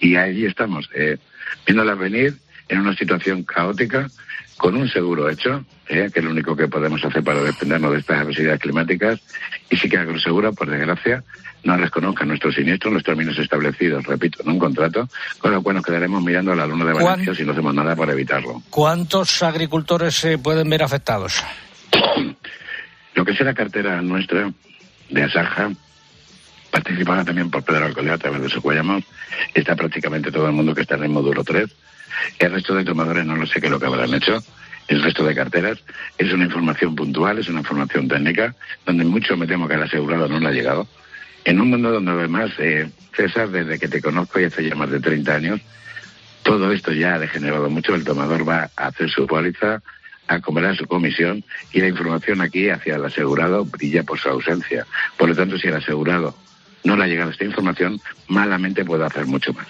y 0.00 0.16
ahí 0.16 0.46
estamos, 0.46 0.88
eh, 0.94 1.18
viéndolas 1.66 1.98
venir 1.98 2.34
en 2.68 2.78
una 2.80 2.94
situación 2.96 3.42
caótica, 3.42 4.08
con 4.56 4.76
un 4.76 4.88
seguro 4.88 5.28
hecho, 5.28 5.64
eh, 5.88 6.08
que 6.12 6.20
es 6.20 6.24
lo 6.24 6.30
único 6.30 6.54
que 6.56 6.68
podemos 6.68 7.04
hacer 7.04 7.22
para 7.24 7.42
defendernos 7.42 7.92
de 7.92 7.98
estas 7.98 8.24
obesidades 8.24 8.60
climáticas, 8.60 9.20
y 9.70 9.76
sí 9.76 9.88
que 9.88 9.98
Agroseguro, 9.98 10.52
por 10.52 10.68
desgracia, 10.70 11.24
no 11.64 11.76
reconozca 11.76 12.24
nuestros 12.24 12.54
siniestros, 12.54 12.92
los 12.92 13.02
términos 13.04 13.38
establecidos, 13.38 14.04
repito, 14.04 14.42
en 14.42 14.50
un 14.50 14.58
contrato, 14.58 15.08
con 15.38 15.52
lo 15.52 15.62
cual 15.62 15.76
nos 15.76 15.84
quedaremos 15.84 16.22
mirando 16.22 16.52
a 16.52 16.56
la 16.56 16.66
luna 16.66 16.84
de 16.86 16.92
¿Cuán- 16.92 17.04
Valencia 17.04 17.34
si 17.34 17.44
no 17.44 17.52
hacemos 17.52 17.74
nada 17.74 17.94
por 17.96 18.10
evitarlo. 18.10 18.62
¿Cuántos 18.70 19.42
agricultores 19.42 20.14
se 20.14 20.38
pueden 20.38 20.68
ver 20.70 20.82
afectados? 20.82 21.42
Lo 23.14 23.24
que 23.24 23.32
es 23.32 23.40
la 23.40 23.54
cartera 23.54 24.00
nuestra 24.00 24.50
de 25.10 25.22
Asaja, 25.22 25.70
participada 26.70 27.24
también 27.24 27.50
por 27.50 27.62
Pedro 27.62 27.84
Alcolea 27.84 28.14
a 28.14 28.18
través 28.18 28.42
de 28.42 28.48
su 28.48 28.62
Cuellamos, 28.62 29.04
está 29.54 29.76
prácticamente 29.76 30.32
todo 30.32 30.46
el 30.46 30.52
mundo 30.52 30.74
que 30.74 30.80
está 30.82 30.94
en 30.96 31.04
el 31.04 31.08
módulo 31.10 31.44
3. 31.44 31.68
El 32.38 32.52
resto 32.52 32.74
de 32.74 32.84
tomadores 32.84 33.24
no 33.24 33.36
lo 33.36 33.46
sé 33.46 33.60
qué 33.60 33.66
es 33.66 33.72
lo 33.72 33.80
que 33.80 33.86
habrán 33.86 34.14
hecho. 34.14 34.42
El 34.88 35.02
resto 35.02 35.24
de 35.24 35.34
carteras 35.34 35.78
es 36.18 36.32
una 36.32 36.44
información 36.44 36.94
puntual, 36.94 37.38
es 37.38 37.48
una 37.48 37.60
información 37.60 38.08
técnica, 38.08 38.54
donde 38.84 39.04
mucho 39.04 39.36
me 39.36 39.46
temo 39.46 39.68
que 39.68 39.74
al 39.74 39.84
asegurado 39.84 40.28
no 40.28 40.38
le 40.40 40.48
ha 40.48 40.52
llegado. 40.52 40.88
En 41.44 41.60
un 41.60 41.70
mundo 41.70 41.90
donde 41.90 42.12
además, 42.12 42.50
eh, 42.58 42.88
César, 43.16 43.50
desde 43.50 43.78
que 43.78 43.88
te 43.88 44.00
conozco 44.00 44.40
y 44.40 44.44
hace 44.44 44.68
ya 44.68 44.74
más 44.74 44.90
de 44.90 45.00
30 45.00 45.34
años, 45.34 45.60
todo 46.42 46.72
esto 46.72 46.92
ya 46.92 47.14
ha 47.14 47.18
degenerado 47.18 47.70
mucho. 47.70 47.94
El 47.94 48.04
tomador 48.04 48.48
va 48.48 48.70
a 48.76 48.86
hacer 48.88 49.10
su 49.10 49.26
póliza, 49.26 49.82
a 50.28 50.40
cobrar 50.40 50.76
su 50.76 50.86
comisión 50.86 51.44
y 51.72 51.80
la 51.80 51.88
información 51.88 52.40
aquí 52.40 52.68
hacia 52.68 52.96
el 52.96 53.04
asegurado 53.04 53.64
brilla 53.64 54.02
por 54.02 54.18
su 54.18 54.28
ausencia. 54.28 54.86
Por 55.16 55.28
lo 55.28 55.34
tanto, 55.34 55.58
si 55.58 55.68
el 55.68 55.74
asegurado 55.74 56.36
no 56.84 56.96
le 56.96 57.04
ha 57.04 57.06
llegado 57.06 57.30
esta 57.30 57.44
información, 57.44 58.00
malamente 58.28 58.84
puede 58.84 59.04
hacer 59.04 59.26
mucho 59.26 59.52
más. 59.52 59.66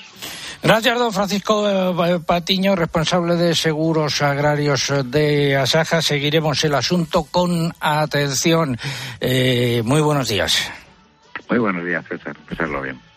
Gracias, 0.63 0.97
don 0.97 1.13
Francisco 1.13 1.69
eh, 1.69 2.21
Patiño, 2.21 2.77
responsable 2.77 3.35
de 3.35 3.55
seguros 3.55 4.23
agrarios 4.23 4.93
de 5.07 5.57
Asaja. 5.57 6.01
Seguiremos 6.01 6.63
el 6.63 6.75
asunto 6.75 7.25
con 7.25 7.73
atención. 7.81 8.79
Eh, 9.21 9.83
muy 9.85 10.01
buenos 10.01 10.29
días. 10.29 10.71
Muy 11.51 11.59
buenos 11.59 11.85
días, 11.85 12.05
César. 12.09 12.37
Empezarlo 12.39 12.81
bien. 12.81 13.12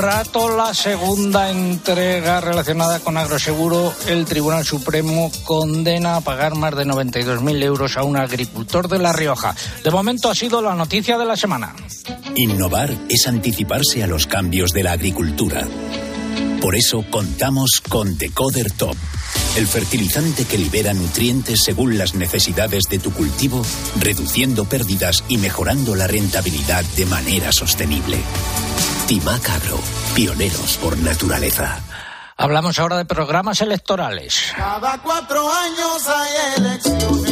Rato, 0.00 0.56
la 0.56 0.72
segunda 0.72 1.50
entrega 1.50 2.40
relacionada 2.40 3.00
con 3.00 3.16
Agroseguro. 3.16 3.92
El 4.08 4.24
Tribunal 4.24 4.64
Supremo 4.64 5.30
condena 5.44 6.16
a 6.16 6.20
pagar 6.20 6.54
más 6.54 6.74
de 6.76 6.86
92.000 6.86 7.62
euros 7.62 7.96
a 7.96 8.02
un 8.02 8.16
agricultor 8.16 8.88
de 8.88 8.98
La 8.98 9.12
Rioja. 9.12 9.54
De 9.84 9.90
momento 9.90 10.30
ha 10.30 10.34
sido 10.34 10.62
la 10.62 10.74
noticia 10.74 11.18
de 11.18 11.26
la 11.26 11.36
semana. 11.36 11.74
Innovar 12.34 12.96
es 13.08 13.26
anticiparse 13.26 14.02
a 14.02 14.06
los 14.06 14.26
cambios 14.26 14.70
de 14.72 14.82
la 14.82 14.92
agricultura. 14.92 15.66
Por 16.60 16.76
eso 16.76 17.04
contamos 17.10 17.80
con 17.86 18.16
Decoder 18.18 18.70
Top, 18.72 18.96
el 19.56 19.66
fertilizante 19.66 20.44
que 20.44 20.58
libera 20.58 20.92
nutrientes 20.92 21.62
según 21.62 21.96
las 21.96 22.14
necesidades 22.14 22.84
de 22.90 22.98
tu 22.98 23.12
cultivo, 23.12 23.62
reduciendo 23.98 24.64
pérdidas 24.66 25.24
y 25.28 25.38
mejorando 25.38 25.94
la 25.94 26.06
rentabilidad 26.06 26.84
de 26.96 27.06
manera 27.06 27.50
sostenible. 27.52 28.18
Timac 29.10 29.50
Agro, 29.50 29.80
pioneros 30.14 30.76
por 30.76 30.96
naturaleza. 30.96 31.89
Hablamos 32.40 32.78
ahora 32.78 32.96
de 32.96 33.04
programas 33.04 33.60
electorales. 33.60 34.50
Cada 34.56 34.96
cuatro 35.02 35.46
años 35.52 36.08
hay 36.08 36.56
elecciones. 36.56 37.30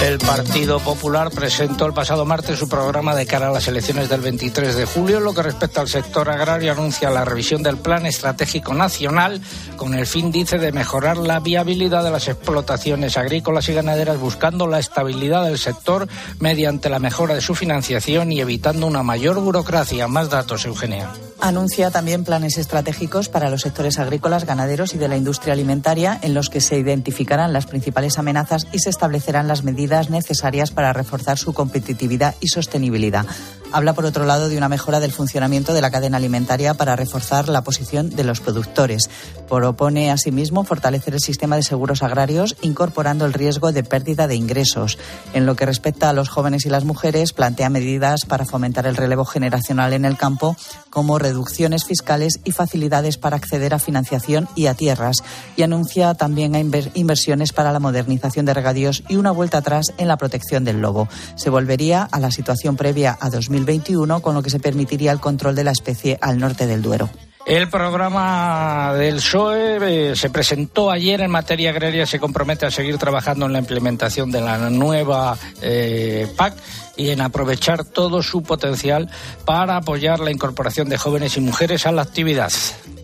El 0.00 0.18
Partido 0.18 0.78
Popular 0.78 1.32
presentó 1.32 1.86
el 1.86 1.92
pasado 1.92 2.24
martes 2.24 2.56
su 2.56 2.68
programa 2.68 3.16
de 3.16 3.26
cara 3.26 3.48
a 3.48 3.52
las 3.52 3.66
elecciones 3.66 4.08
del 4.08 4.20
23 4.20 4.76
de 4.76 4.86
julio. 4.86 5.18
En 5.18 5.24
lo 5.24 5.34
que 5.34 5.42
respecta 5.42 5.80
al 5.80 5.88
sector 5.88 6.30
agrario, 6.30 6.70
anuncia 6.70 7.10
la 7.10 7.24
revisión 7.24 7.64
del 7.64 7.78
Plan 7.78 8.06
Estratégico 8.06 8.74
Nacional 8.74 9.40
con 9.76 9.92
el 9.92 10.06
fin, 10.06 10.30
dice, 10.30 10.58
de 10.58 10.70
mejorar 10.70 11.16
la 11.16 11.40
viabilidad 11.40 12.04
de 12.04 12.12
las 12.12 12.28
explotaciones 12.28 13.16
agrícolas 13.16 13.68
y 13.70 13.74
ganaderas, 13.74 14.20
buscando 14.20 14.68
la 14.68 14.78
estabilidad 14.78 15.46
del 15.46 15.58
sector 15.58 16.06
mediante 16.38 16.90
la 16.90 17.00
mejora 17.00 17.34
de 17.34 17.40
su 17.40 17.56
financiación 17.56 18.30
y 18.30 18.40
evitando 18.40 18.86
una 18.86 19.02
mayor 19.02 19.40
burocracia. 19.40 20.06
Más 20.06 20.30
datos, 20.30 20.64
Eugenia. 20.64 21.10
Anuncia 21.44 21.90
también 21.90 22.22
planes 22.22 22.56
estratégicos 22.56 23.28
para 23.28 23.50
los 23.50 23.62
sectores 23.62 23.98
agrícolas, 23.98 24.46
ganaderos 24.46 24.94
y 24.94 24.98
de 24.98 25.08
la 25.08 25.16
industria 25.16 25.54
alimentaria, 25.54 26.16
en 26.22 26.34
los 26.34 26.48
que 26.48 26.60
se 26.60 26.78
identificarán 26.78 27.52
las 27.52 27.66
principales 27.66 28.16
amenazas 28.16 28.68
y 28.70 28.78
se 28.78 28.90
establecerán 28.90 29.48
las 29.48 29.64
medidas 29.64 30.08
necesarias 30.08 30.70
para 30.70 30.92
reforzar 30.92 31.38
su 31.38 31.52
competitividad 31.52 32.36
y 32.40 32.46
sostenibilidad. 32.46 33.26
Habla, 33.74 33.94
por 33.94 34.04
otro 34.04 34.26
lado, 34.26 34.50
de 34.50 34.58
una 34.58 34.68
mejora 34.68 35.00
del 35.00 35.12
funcionamiento 35.12 35.72
de 35.72 35.80
la 35.80 35.90
cadena 35.90 36.18
alimentaria 36.18 36.74
para 36.74 36.94
reforzar 36.94 37.48
la 37.48 37.62
posición 37.62 38.10
de 38.10 38.22
los 38.22 38.40
productores. 38.40 39.08
Propone, 39.48 40.10
asimismo, 40.10 40.62
fortalecer 40.64 41.14
el 41.14 41.20
sistema 41.20 41.56
de 41.56 41.62
seguros 41.62 42.02
agrarios, 42.02 42.54
incorporando 42.60 43.24
el 43.24 43.32
riesgo 43.32 43.72
de 43.72 43.82
pérdida 43.82 44.26
de 44.26 44.34
ingresos. 44.34 44.98
En 45.32 45.46
lo 45.46 45.56
que 45.56 45.64
respecta 45.64 46.10
a 46.10 46.12
los 46.12 46.28
jóvenes 46.28 46.66
y 46.66 46.68
las 46.68 46.84
mujeres, 46.84 47.32
plantea 47.32 47.70
medidas 47.70 48.26
para 48.26 48.44
fomentar 48.44 48.86
el 48.86 48.94
relevo 48.94 49.24
generacional 49.24 49.94
en 49.94 50.04
el 50.04 50.18
campo, 50.18 50.54
como 50.90 51.18
reducciones 51.18 51.84
fiscales 51.84 52.40
y 52.44 52.52
facilidades 52.52 53.16
para 53.16 53.36
acceder 53.36 53.72
a 53.72 53.78
financiación 53.78 54.50
y 54.54 54.66
a 54.66 54.74
tierras. 54.74 55.22
Y 55.56 55.62
anuncia 55.62 56.12
también 56.12 56.54
inversiones 56.92 57.54
para 57.54 57.72
la 57.72 57.80
modernización 57.80 58.44
de 58.44 58.52
regadíos 58.52 59.02
y 59.08 59.16
una 59.16 59.30
vuelta 59.30 59.58
atrás 59.58 59.86
en 59.96 60.08
la 60.08 60.18
protección 60.18 60.62
del 60.64 60.82
lobo. 60.82 61.08
Se 61.36 61.48
volvería 61.48 62.02
a 62.02 62.20
la 62.20 62.30
situación 62.30 62.76
previa 62.76 63.16
a 63.18 63.30
2020 63.30 63.61
2021, 63.62 64.20
con 64.20 64.34
lo 64.34 64.42
que 64.42 64.50
se 64.50 64.60
permitiría 64.60 65.12
el 65.12 65.20
control 65.20 65.54
de 65.54 65.64
la 65.64 65.70
especie 65.70 66.18
al 66.20 66.38
norte 66.38 66.66
del 66.66 66.82
Duero. 66.82 67.08
El 67.44 67.68
programa 67.68 68.94
del 68.94 69.16
PSOE 69.16 70.10
eh, 70.12 70.16
se 70.16 70.30
presentó 70.30 70.92
ayer 70.92 71.20
en 71.22 71.30
materia 71.30 71.70
agraria, 71.70 72.06
se 72.06 72.20
compromete 72.20 72.66
a 72.66 72.70
seguir 72.70 72.98
trabajando 72.98 73.46
en 73.46 73.52
la 73.52 73.58
implementación 73.58 74.30
de 74.30 74.40
la 74.40 74.70
nueva 74.70 75.36
eh, 75.60 76.32
PAC 76.36 76.54
y 76.96 77.10
en 77.10 77.20
aprovechar 77.20 77.84
todo 77.84 78.22
su 78.22 78.44
potencial 78.44 79.10
para 79.44 79.76
apoyar 79.76 80.20
la 80.20 80.30
incorporación 80.30 80.88
de 80.88 80.98
jóvenes 80.98 81.36
y 81.36 81.40
mujeres 81.40 81.84
a 81.84 81.92
la 81.92 82.02
actividad. 82.02 82.52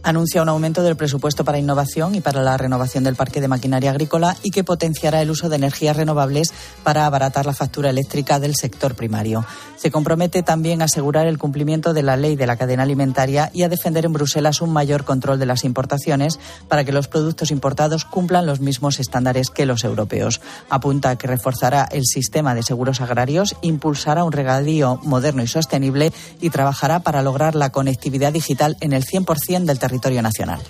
Anuncia 0.05 0.43
un 0.43 0.49
aumento 0.49 0.85
del 0.85 0.97
presupuesto 0.97 1.45
para 1.45 1.59
innovación 1.59 2.15
y 2.15 2.21
para 2.21 2.41
la 2.41 2.57
renovación 2.57 3.03
del 3.03 3.17
parque 3.17 3.41
de 3.41 3.49
maquinaria 3.49 3.91
agrícola 3.91 4.37
y 4.45 4.51
que 4.51 4.63
potenciará 4.63 5.21
el 5.21 5.31
uso 5.31 5.49
de 5.49 5.57
energías 5.57 5.97
renovables 5.97 6.53
para 6.85 7.05
abaratar 7.05 7.45
la 7.47 7.53
factura 7.53 7.91
eléctrica 7.91 8.39
del 8.39 8.55
sector 8.55 8.95
primario. 8.95 9.45
Se 9.77 9.91
compromete 9.91 10.43
también 10.45 10.81
a 10.81 10.85
asegurar 10.85 11.27
el 11.27 11.39
cumplimiento 11.39 11.93
de 11.93 12.05
la 12.05 12.17
ley 12.17 12.37
de 12.37 12.47
la 12.47 12.57
cadena 12.57 12.85
alimentaria 12.85 13.51
y 13.53 13.65
a 13.65 13.69
defender 13.69 14.05
en 14.05 14.13
Bruselas 14.13 14.28
un 14.61 14.73
mayor 14.73 15.05
control 15.05 15.39
de 15.39 15.47
las 15.47 15.65
importaciones 15.65 16.39
para 16.69 16.85
que 16.85 16.93
los 16.93 17.09
productos 17.09 17.51
importados 17.51 18.05
cumplan 18.05 18.47
los 18.47 18.61
mismos 18.61 19.01
estándares 19.01 19.51
que 19.51 19.67
los 19.67 19.85
europeos. 19.85 20.41
Apunta 20.71 21.17
que 21.17 21.27
reforzará 21.27 21.89
el 21.91 22.05
sistema 22.05 22.55
de 22.55 22.63
seguros 22.63 23.01
agrarios, 23.01 23.57
impulsará 23.63 24.25
un 24.25 24.33
regadío 24.33 25.01
moderno 25.05 25.43
y 25.43 25.47
sostenible 25.47 26.13
y 26.41 26.51
trabajará 26.51 27.01
para 27.01 27.23
lograr 27.23 27.55
la 27.55 27.71
conectividad 27.71 28.33
digital 28.33 28.77
en 28.81 28.93
el 28.93 29.05
100% 29.05 29.65
del 29.65 29.79
territorio 29.79 30.23
nacional. 30.23 30.61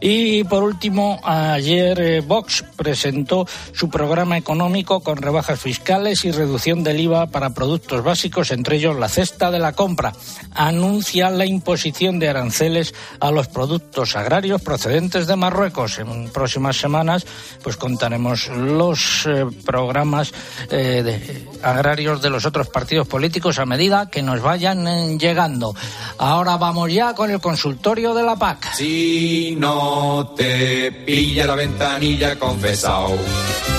Y 0.00 0.44
por 0.44 0.62
último, 0.62 1.20
ayer 1.24 2.00
eh, 2.00 2.20
Vox 2.20 2.64
presentó 2.76 3.46
su 3.72 3.88
programa 3.88 4.36
económico 4.36 5.00
con 5.00 5.16
rebajas 5.16 5.60
fiscales 5.60 6.24
y 6.24 6.30
reducción 6.30 6.82
del 6.82 7.00
IVA 7.00 7.28
para 7.28 7.54
productos 7.54 8.04
básicos, 8.04 8.50
entre 8.50 8.76
ellos 8.76 8.98
la 8.98 9.08
cesta 9.08 9.50
de 9.50 9.58
la 9.58 9.72
compra. 9.72 10.12
Anuncia 10.52 11.30
la 11.30 11.46
imposición 11.46 12.18
de 12.18 12.28
aranceles 12.28 12.93
a 13.20 13.30
los 13.30 13.48
productos 13.48 14.16
agrarios 14.16 14.60
procedentes 14.62 15.26
de 15.26 15.36
Marruecos. 15.36 15.98
En 15.98 16.30
próximas 16.30 16.76
semanas, 16.76 17.26
pues 17.62 17.76
contaremos 17.76 18.48
los 18.48 19.26
eh, 19.26 19.44
programas 19.64 20.32
eh, 20.70 21.02
de- 21.02 21.48
agrarios 21.62 22.20
de 22.22 22.30
los 22.30 22.44
otros 22.46 22.68
partidos 22.68 23.06
políticos 23.08 23.58
a 23.58 23.66
medida 23.66 24.08
que 24.10 24.22
nos 24.22 24.40
vayan 24.40 24.86
eh, 24.88 25.16
llegando. 25.18 25.74
Ahora 26.18 26.56
vamos 26.56 26.92
ya 26.92 27.14
con 27.14 27.30
el 27.30 27.40
consultorio 27.40 28.14
de 28.14 28.22
la 28.22 28.36
PAC. 28.36 28.72
Si 28.74 29.54
no 29.58 30.32
te 30.36 30.92
pilla 30.92 31.46
la 31.46 31.54
ventanilla, 31.54 32.38
confesao. 32.38 33.16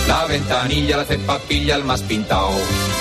La 0.08 0.26
ventanilla 0.26 0.98
la 0.98 1.04
cepa 1.04 1.40
pilla 1.40 1.76
el 1.76 1.84
más 1.84 2.02
pintao. 2.04 2.52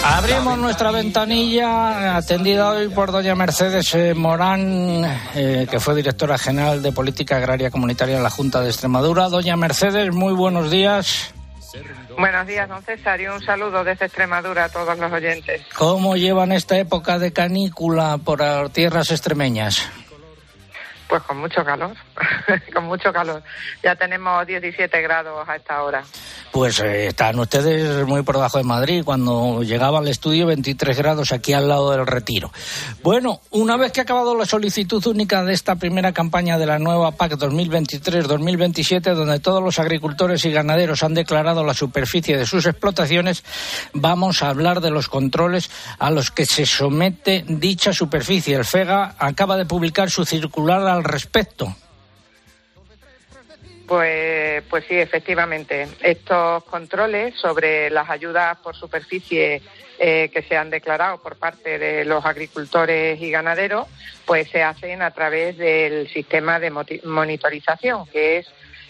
Abrimos 0.05 0.57
nuestra 0.59 0.91
ventanilla 0.91 2.17
atendida 2.17 2.71
hoy 2.71 2.89
por 2.89 3.13
doña 3.13 3.35
Mercedes 3.35 3.95
eh, 3.95 4.15
Morán, 4.15 5.05
eh, 5.35 5.67
que 5.71 5.81
fue 5.81 5.95
directora 6.05 6.37
general 6.37 6.83
de 6.83 6.93
Política 6.93 7.39
Agraria 7.39 7.71
Comunitaria 7.71 8.19
en 8.19 8.23
la 8.23 8.29
Junta 8.29 8.61
de 8.61 8.69
Extremadura. 8.69 9.31
Doña 9.31 9.57
Mercedes, 9.57 10.13
muy 10.13 10.35
buenos 10.35 10.71
días. 10.71 11.33
Buenos 12.19 12.47
días, 12.47 12.69
don 12.69 12.83
César, 12.83 13.19
y 13.23 13.27
un 13.27 13.43
saludo 13.43 13.83
desde 13.83 14.05
Extremadura 14.05 14.65
a 14.65 14.69
todos 14.69 14.99
los 14.99 15.11
oyentes. 15.11 15.63
¿Cómo 15.75 16.17
llevan 16.17 16.53
esta 16.53 16.77
época 16.77 17.19
de 17.19 17.33
canícula 17.33 18.19
por 18.19 18.69
tierras 18.69 19.11
extremeñas? 19.11 19.89
Pues 21.15 21.23
con 21.23 21.39
mucho 21.39 21.65
calor, 21.65 21.93
con 22.75 22.87
mucho 22.87 23.13
calor. 23.13 23.41
Ya 23.85 23.95
tenemos 23.95 24.45
17 24.45 25.01
grados 25.01 25.49
a 25.49 25.55
esta 25.55 25.81
hora. 25.85 26.03
Pues 26.51 26.81
eh, 26.81 27.07
están 27.07 27.39
ustedes 27.39 28.05
muy 28.05 28.23
por 28.23 28.35
debajo 28.35 28.59
de 28.59 28.65
Madrid. 28.65 29.05
Cuando 29.05 29.63
llegaba 29.63 30.01
al 30.01 30.09
estudio, 30.09 30.47
23 30.47 30.99
grados 30.99 31.31
aquí 31.31 31.53
al 31.53 31.69
lado 31.69 31.93
del 31.93 32.05
retiro. 32.05 32.51
Bueno, 33.05 33.41
una 33.51 33.77
vez 33.77 33.93
que 33.93 34.01
ha 34.01 34.03
acabado 34.03 34.37
la 34.37 34.45
solicitud 34.45 35.07
única 35.07 35.45
de 35.45 35.53
esta 35.53 35.77
primera 35.77 36.11
campaña 36.13 36.59
de 36.59 36.67
la 36.67 36.81
nueva 36.81 37.13
PAC 37.13 37.35
2023-2027, 37.35 39.15
donde 39.15 39.39
todos 39.39 39.63
los 39.63 39.79
agricultores 39.79 40.45
y 40.45 40.51
ganaderos 40.51 41.05
han 41.05 41.15
declarado 41.15 41.63
la 41.63 41.75
superficie 41.75 42.37
de 42.37 42.45
sus 42.45 42.67
explotaciones, 42.67 43.45
vamos 43.93 44.43
a 44.43 44.49
hablar 44.49 44.81
de 44.81 44.91
los 44.91 45.09
controles 45.09 45.71
a 46.01 46.11
los 46.11 46.33
que 46.33 46.45
se 46.45 46.67
somete 46.67 47.45
dicha 47.47 47.93
superficie. 47.93 48.57
El 48.57 48.65
FEGA 48.65 49.15
acaba 49.17 49.57
de 49.57 49.65
publicar 49.65 50.11
su 50.11 50.25
circular 50.25 50.85
al 50.89 51.04
respecto. 51.05 51.75
Pues, 53.87 54.63
pues 54.71 54.85
sí, 54.89 54.97
efectivamente. 54.97 55.89
Estos 56.01 56.65
controles 56.65 57.35
sobre 57.37 57.91
las 57.91 58.09
ayudas 58.09 58.57
por 58.59 58.75
superficie 58.75 59.61
eh, 59.99 60.31
que 60.33 60.43
se 60.43 60.57
han 60.57 60.71
declarado 60.71 61.19
por 61.19 61.37
parte 61.37 61.79
de 61.79 62.05
los 62.05 62.25
agricultores 62.25 63.21
y 63.21 63.31
ganaderos, 63.31 63.87
pues 64.25 64.49
se 64.51 64.63
hacen 64.63 65.03
a 65.03 65.11
través 65.11 65.57
del 65.59 66.09
sistema 66.09 66.59
de 66.59 66.71
monitorización, 67.05 68.07
que 68.07 68.39
es 68.39 68.47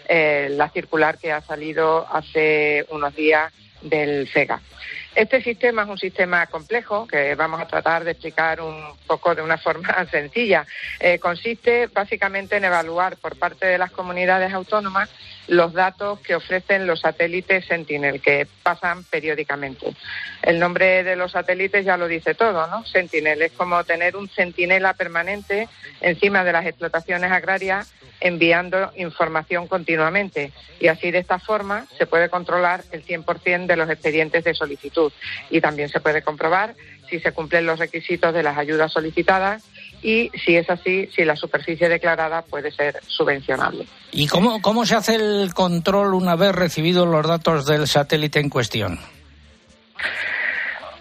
eh, 0.08 0.48
la 0.50 0.68
circular 0.70 1.18
que 1.18 1.32
ha 1.32 1.40
salido 1.40 2.06
hace 2.10 2.86
unos 2.90 3.14
días 3.14 3.52
del 3.82 4.28
FEGA. 4.28 4.60
Este 5.14 5.40
sistema 5.42 5.82
es 5.82 5.88
un 5.88 5.98
sistema 5.98 6.44
complejo 6.48 7.06
que 7.06 7.36
vamos 7.36 7.60
a 7.60 7.68
tratar 7.68 8.02
de 8.02 8.10
explicar 8.10 8.60
un 8.60 8.82
poco 9.06 9.34
de 9.34 9.42
una 9.42 9.58
forma 9.64 10.06
sencilla. 10.10 10.66
Eh, 10.98 11.18
consiste 11.18 11.86
básicamente 11.86 12.56
en 12.56 12.64
evaluar 12.64 13.16
por 13.16 13.38
parte 13.38 13.66
de 13.66 13.78
las 13.78 13.92
comunidades 13.92 14.52
autónomas 14.52 15.08
los 15.48 15.72
datos 15.72 16.20
que 16.20 16.34
ofrecen 16.34 16.86
los 16.86 17.00
satélites 17.00 17.66
Sentinel, 17.66 18.20
que 18.20 18.46
pasan 18.62 19.04
periódicamente. 19.04 19.94
El 20.42 20.58
nombre 20.58 21.04
de 21.04 21.16
los 21.16 21.32
satélites 21.32 21.84
ya 21.84 21.96
lo 21.96 22.08
dice 22.08 22.34
todo, 22.34 22.66
¿no? 22.66 22.84
Sentinel 22.86 23.42
es 23.42 23.52
como 23.52 23.82
tener 23.84 24.16
un 24.16 24.28
centinela 24.28 24.94
permanente 24.94 25.68
encima 26.00 26.44
de 26.44 26.52
las 26.52 26.66
explotaciones 26.66 27.30
agrarias 27.30 27.92
enviando 28.20 28.90
información 28.96 29.66
continuamente 29.66 30.52
y 30.80 30.88
así 30.88 31.10
de 31.10 31.18
esta 31.18 31.38
forma 31.38 31.86
se 31.98 32.06
puede 32.06 32.30
controlar 32.30 32.82
el 32.92 33.04
100% 33.04 33.66
de 33.66 33.76
los 33.76 33.90
expedientes 33.90 34.44
de 34.44 34.54
solicitud 34.54 35.12
y 35.50 35.60
también 35.60 35.88
se 35.88 36.00
puede 36.00 36.22
comprobar 36.22 36.74
si 37.10 37.20
se 37.20 37.32
cumplen 37.32 37.66
los 37.66 37.78
requisitos 37.78 38.32
de 38.32 38.42
las 38.42 38.56
ayudas 38.56 38.92
solicitadas 38.92 39.62
y 40.04 40.30
si 40.44 40.54
es 40.54 40.68
así, 40.68 41.08
si 41.16 41.24
la 41.24 41.34
superficie 41.34 41.88
declarada 41.88 42.42
puede 42.42 42.70
ser 42.70 43.00
subvencionable. 43.06 43.86
¿Y 44.12 44.26
cómo, 44.28 44.60
cómo 44.60 44.84
se 44.84 44.94
hace 44.94 45.14
el 45.14 45.54
control 45.54 46.12
una 46.12 46.36
vez 46.36 46.54
recibidos 46.54 47.08
los 47.08 47.26
datos 47.26 47.64
del 47.64 47.88
satélite 47.88 48.38
en 48.38 48.50
cuestión? 48.50 49.00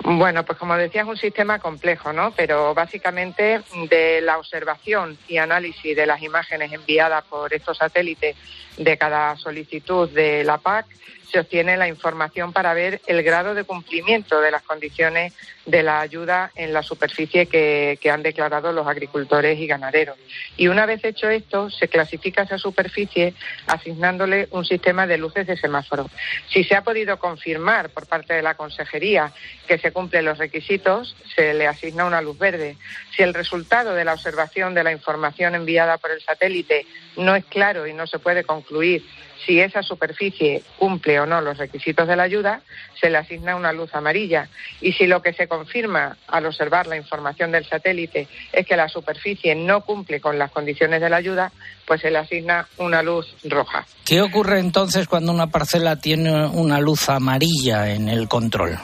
Bueno, 0.06 0.46
pues 0.46 0.58
como 0.58 0.76
decía, 0.78 1.02
es 1.02 1.08
un 1.08 1.18
sistema 1.18 1.60
complejo, 1.60 2.14
¿no? 2.14 2.32
Pero 2.32 2.74
básicamente 2.74 3.62
de 3.90 4.22
la 4.22 4.38
observación 4.38 5.18
y 5.28 5.38
análisis 5.38 5.96
de 5.96 6.06
las 6.06 6.22
imágenes 6.22 6.72
enviadas 6.72 7.26
por 7.26 7.54
estos 7.54 7.78
satélites 7.78 8.38
de 8.78 8.98
cada 8.98 9.36
solicitud 9.36 10.10
de 10.10 10.46
la 10.46 10.58
PAC 10.58 10.86
se 11.34 11.40
obtiene 11.40 11.78
la 11.78 11.88
información 11.88 12.54
para 12.54 12.76
ver 12.76 13.02
el 13.08 13.24
grado 13.24 13.56
de 13.56 13.64
cumplimiento 13.64 14.40
de 14.40 14.52
las 14.52 14.62
condiciones 14.62 15.34
de 15.66 15.82
la 15.82 16.00
ayuda 16.00 16.52
en 16.56 16.74
la 16.74 16.84
superficie 16.84 17.48
que, 17.48 17.98
que 18.00 18.12
han 18.12 18.22
declarado 18.22 18.72
los 18.72 18.86
agricultores 18.86 19.58
y 19.58 19.66
ganaderos. 19.66 20.16
Y 20.58 20.68
una 20.68 20.86
vez 20.86 21.04
hecho 21.04 21.30
esto, 21.30 21.72
se 21.72 21.88
clasifica 21.88 22.44
esa 22.44 22.60
superficie 22.60 23.34
asignándole 23.66 24.48
un 24.52 24.64
sistema 24.64 25.08
de 25.08 25.18
luces 25.18 25.48
de 25.48 25.58
semáforo. 25.58 26.08
Si 26.50 26.64
se 26.64 26.76
ha 26.76 26.84
podido 26.84 27.18
confirmar 27.18 27.90
por 27.90 28.06
parte 28.06 28.36
de 28.36 28.44
la 28.44 28.54
Consejería 28.54 29.34
que 29.68 29.80
se 29.80 29.92
cumplen 29.92 30.26
los 30.26 30.38
requisitos, 30.38 31.16
se 31.36 31.56
le 31.56 31.66
asigna 31.66 32.06
una 32.06 32.22
luz 32.22 32.38
verde. 32.38 32.78
Si 33.16 33.24
el 33.24 33.34
resultado 33.34 33.96
de 33.96 34.06
la 34.06 34.14
observación 34.14 34.76
de 34.76 34.84
la 34.84 34.92
información 34.92 35.56
enviada 35.56 35.98
por 35.98 36.12
el 36.12 36.22
satélite 36.22 36.86
no 37.18 37.36
es 37.36 37.46
claro 37.46 37.88
y 37.88 37.94
no 37.94 38.06
se 38.06 38.20
puede 38.20 38.44
concluir 38.44 39.04
si 39.46 39.60
esa 39.60 39.84
superficie 39.84 40.64
cumple 40.78 41.20
o 41.20 41.26
no 41.26 41.42
los 41.42 41.58
requisitos 41.58 42.08
de 42.08 42.16
la 42.16 42.24
ayuda, 42.24 42.62
se 43.00 43.10
le 43.10 43.18
asigna 43.18 43.56
una 43.56 43.74
luz 43.74 43.94
amarilla. 43.94 44.48
Y 44.82 44.94
si 44.94 45.08
lo 45.08 45.22
que 45.22 45.34
se 45.34 45.48
confirma 45.48 46.18
al 46.28 46.46
observar 46.46 46.88
la 46.88 46.98
información 46.98 47.52
del 47.52 47.66
satélite 47.66 48.28
es 48.52 48.66
que 48.66 48.78
la 48.78 48.88
superficie 48.88 49.56
no 49.56 49.82
cumple 49.82 50.22
con 50.22 50.38
las 50.40 50.52
condiciones 50.52 51.02
de 51.02 51.10
la 51.10 51.18
ayuda, 51.18 51.52
pues 51.86 52.02
se 52.02 52.12
le 52.12 52.20
asigna 52.20 52.68
una 52.78 53.04
luz 53.04 53.36
roja. 53.44 53.86
¿Qué 54.06 54.22
ocurre 54.22 54.60
entonces 54.60 55.08
cuando 55.08 55.32
una 55.32 55.48
parcela 55.48 55.98
tiene 55.98 56.46
una 56.48 56.80
luz 56.80 57.10
amarilla 57.10 57.94
en 57.94 58.10
el 58.10 58.28
control? 58.28 58.78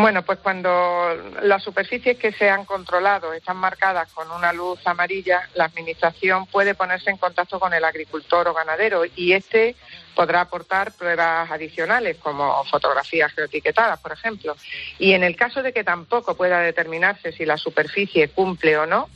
Bueno, 0.00 0.22
pues 0.22 0.38
cuando 0.38 1.12
las 1.42 1.64
superficies 1.64 2.16
que 2.18 2.30
se 2.30 2.48
han 2.48 2.64
controlado 2.64 3.32
están 3.32 3.56
marcadas 3.56 4.08
con 4.12 4.30
una 4.30 4.52
luz 4.52 4.78
amarilla, 4.86 5.48
la 5.54 5.64
Administración 5.64 6.46
puede 6.46 6.76
ponerse 6.76 7.10
en 7.10 7.16
contacto 7.16 7.58
con 7.58 7.74
el 7.74 7.84
agricultor 7.84 8.46
o 8.46 8.54
ganadero 8.54 9.02
y 9.16 9.32
este 9.32 9.74
podrá 10.14 10.42
aportar 10.42 10.92
pruebas 10.92 11.50
adicionales 11.50 12.16
como 12.18 12.64
fotografías 12.66 13.32
geoetiquetadas, 13.32 13.98
por 13.98 14.12
ejemplo. 14.12 14.56
Y 15.00 15.14
en 15.14 15.24
el 15.24 15.34
caso 15.34 15.64
de 15.64 15.72
que 15.72 15.82
tampoco 15.82 16.36
pueda 16.36 16.60
determinarse 16.60 17.32
si 17.32 17.44
la 17.44 17.56
superficie 17.56 18.28
cumple 18.28 18.78
o 18.78 18.86
no, 18.86 19.08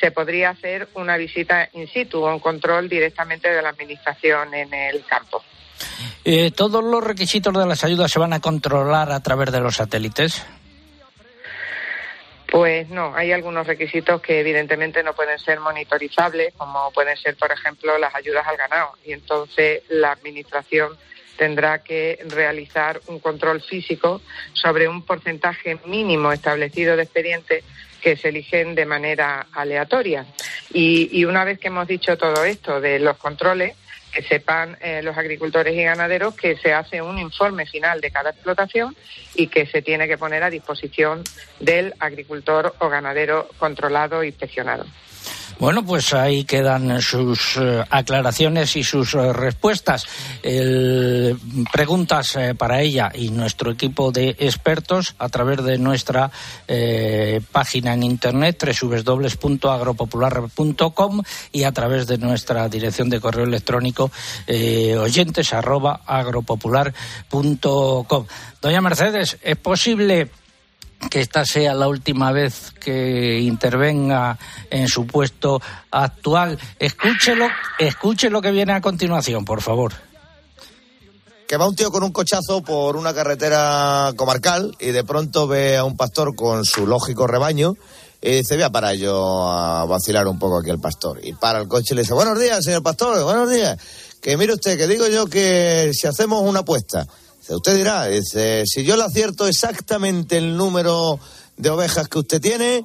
se 0.00 0.10
podría 0.10 0.50
hacer 0.50 0.88
una 0.94 1.18
visita 1.18 1.68
in 1.74 1.86
situ 1.86 2.24
o 2.24 2.32
un 2.32 2.40
control 2.40 2.88
directamente 2.88 3.50
de 3.50 3.60
la 3.60 3.68
Administración 3.68 4.54
en 4.54 4.72
el 4.72 5.04
campo. 5.04 5.44
Eh, 6.24 6.50
¿Todos 6.50 6.84
los 6.84 7.02
requisitos 7.02 7.52
de 7.54 7.66
las 7.66 7.84
ayudas 7.84 8.10
se 8.10 8.18
van 8.18 8.32
a 8.32 8.40
controlar 8.40 9.10
a 9.12 9.20
través 9.20 9.50
de 9.52 9.60
los 9.60 9.76
satélites? 9.76 10.44
Pues 12.50 12.88
no, 12.88 13.14
hay 13.14 13.30
algunos 13.30 13.66
requisitos 13.66 14.20
que 14.20 14.40
evidentemente 14.40 15.04
no 15.04 15.14
pueden 15.14 15.38
ser 15.38 15.60
monitorizables, 15.60 16.52
como 16.56 16.90
pueden 16.92 17.16
ser, 17.16 17.36
por 17.36 17.52
ejemplo, 17.52 17.96
las 17.96 18.12
ayudas 18.14 18.44
al 18.46 18.56
ganado. 18.56 18.92
Y 19.04 19.12
entonces 19.12 19.82
la 19.88 20.10
Administración 20.10 20.96
tendrá 21.36 21.82
que 21.84 22.18
realizar 22.28 23.00
un 23.06 23.20
control 23.20 23.62
físico 23.62 24.20
sobre 24.52 24.88
un 24.88 25.02
porcentaje 25.04 25.78
mínimo 25.86 26.32
establecido 26.32 26.96
de 26.96 27.04
expedientes 27.04 27.64
que 28.02 28.16
se 28.16 28.30
eligen 28.30 28.74
de 28.74 28.84
manera 28.84 29.46
aleatoria. 29.52 30.26
Y, 30.72 31.08
y 31.18 31.24
una 31.24 31.44
vez 31.44 31.60
que 31.60 31.68
hemos 31.68 31.86
dicho 31.86 32.18
todo 32.18 32.44
esto 32.44 32.80
de 32.80 32.98
los 32.98 33.16
controles, 33.16 33.76
que 34.12 34.22
sepan 34.22 34.76
eh, 34.80 35.02
los 35.02 35.16
agricultores 35.16 35.74
y 35.74 35.82
ganaderos 35.82 36.34
que 36.34 36.56
se 36.56 36.72
hace 36.72 37.00
un 37.02 37.18
informe 37.18 37.66
final 37.66 38.00
de 38.00 38.10
cada 38.10 38.30
explotación 38.30 38.96
y 39.34 39.46
que 39.46 39.66
se 39.66 39.82
tiene 39.82 40.08
que 40.08 40.18
poner 40.18 40.42
a 40.42 40.50
disposición 40.50 41.22
del 41.58 41.94
agricultor 41.98 42.74
o 42.78 42.88
ganadero 42.88 43.48
controlado 43.58 44.22
e 44.22 44.28
inspeccionado. 44.28 44.84
Bueno, 45.60 45.84
pues 45.84 46.12
ahí 46.14 46.44
quedan 46.44 47.02
sus 47.02 47.58
eh, 47.58 47.84
aclaraciones 47.90 48.74
y 48.76 48.82
sus 48.82 49.14
eh, 49.14 49.30
respuestas. 49.34 50.06
Preguntas 51.70 52.34
eh, 52.36 52.54
para 52.54 52.80
ella 52.80 53.12
y 53.14 53.28
nuestro 53.28 53.70
equipo 53.70 54.10
de 54.10 54.30
expertos 54.38 55.14
a 55.18 55.28
través 55.28 55.62
de 55.62 55.76
nuestra 55.76 56.30
página 57.52 57.92
en 57.92 58.04
internet 58.04 58.64
www.agropopular.com 58.80 61.22
y 61.52 61.64
a 61.64 61.72
través 61.72 62.06
de 62.06 62.16
nuestra 62.16 62.66
dirección 62.70 63.10
de 63.10 63.20
correo 63.20 63.44
electrónico 63.44 64.10
eh, 64.46 64.96
oyentes 64.96 65.52
arroba. 65.52 66.00
Doña 68.62 68.80
Mercedes, 68.80 69.36
¿es 69.42 69.56
posible 69.56 70.30
que 71.08 71.20
esta 71.20 71.44
sea 71.44 71.74
la 71.74 71.88
última 71.88 72.32
vez 72.32 72.72
que 72.78 73.38
intervenga 73.40 74.38
en 74.70 74.88
su 74.88 75.06
puesto 75.06 75.60
actual. 75.90 76.58
Escúchelo, 76.78 77.48
escuche 77.78 78.30
lo 78.30 78.42
que 78.42 78.50
viene 78.50 78.72
a 78.72 78.80
continuación, 78.80 79.44
por 79.44 79.62
favor. 79.62 79.92
que 81.48 81.56
va 81.56 81.66
un 81.66 81.74
tío 81.74 81.90
con 81.90 82.04
un 82.04 82.12
cochazo 82.12 82.62
por 82.62 82.96
una 82.96 83.12
carretera 83.14 84.12
comarcal 84.16 84.76
y 84.78 84.90
de 84.90 85.02
pronto 85.02 85.48
ve 85.48 85.76
a 85.76 85.84
un 85.84 85.96
pastor 85.96 86.34
con 86.36 86.64
su 86.64 86.86
lógico 86.86 87.26
rebaño 87.26 87.74
y 88.22 88.32
dice, 88.32 88.54
voy 88.54 88.64
a 88.64 88.70
parar 88.70 88.94
yo 88.96 89.50
a 89.50 89.84
vacilar 89.86 90.28
un 90.28 90.38
poco 90.38 90.58
aquí 90.58 90.70
el 90.70 90.78
pastor. 90.78 91.20
Y 91.24 91.32
para 91.32 91.60
el 91.60 91.68
coche 91.68 91.88
y 91.92 91.94
le 91.94 92.02
dice, 92.02 92.14
buenos 92.14 92.38
días, 92.38 92.62
señor 92.62 92.82
pastor, 92.82 93.22
buenos 93.24 93.50
días. 93.50 93.78
Que 94.20 94.36
mire 94.36 94.52
usted, 94.52 94.76
que 94.76 94.86
digo 94.86 95.08
yo 95.08 95.26
que 95.26 95.90
si 95.94 96.06
hacemos 96.06 96.42
una 96.42 96.60
apuesta, 96.60 97.06
usted 97.54 97.76
dirá, 97.76 98.06
dice, 98.06 98.64
si 98.66 98.84
yo 98.84 98.96
le 98.96 99.04
acierto 99.04 99.46
exactamente 99.46 100.36
el 100.36 100.56
número 100.56 101.18
de 101.56 101.70
ovejas 101.70 102.08
que 102.08 102.18
usted 102.18 102.40
tiene, 102.40 102.84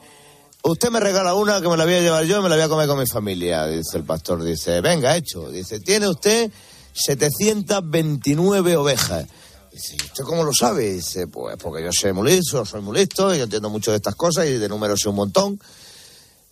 usted 0.63 0.89
me 0.89 0.99
regala 0.99 1.35
una 1.35 1.61
que 1.61 1.69
me 1.69 1.77
la 1.77 1.85
voy 1.85 1.95
a 1.95 2.01
llevar 2.01 2.25
yo 2.25 2.39
y 2.39 2.43
me 2.43 2.49
la 2.49 2.55
voy 2.55 2.65
a 2.65 2.69
comer 2.69 2.87
con 2.87 2.99
mi 2.99 3.05
familia, 3.05 3.67
dice 3.67 3.97
el 3.97 4.03
pastor. 4.03 4.43
Dice, 4.43 4.81
venga, 4.81 5.15
hecho. 5.15 5.49
Dice, 5.49 5.79
tiene 5.79 6.07
usted 6.07 6.51
729 6.93 8.75
ovejas. 8.75 9.25
Dice, 9.71 9.95
¿y 9.95 10.05
usted 10.05 10.23
cómo 10.23 10.43
lo 10.43 10.51
sabe? 10.53 10.93
Dice, 10.93 11.27
pues 11.27 11.57
porque 11.57 11.83
yo 11.83 11.91
soy 11.91 12.13
muy 12.13 12.31
listo, 12.31 12.65
soy 12.65 12.81
muy 12.81 12.99
y 12.99 13.07
yo 13.07 13.43
entiendo 13.43 13.69
mucho 13.69 13.91
de 13.91 13.97
estas 13.97 14.15
cosas 14.15 14.47
y 14.47 14.53
de 14.53 14.69
números 14.69 15.01
sé 15.01 15.09
un 15.09 15.15
montón. 15.15 15.59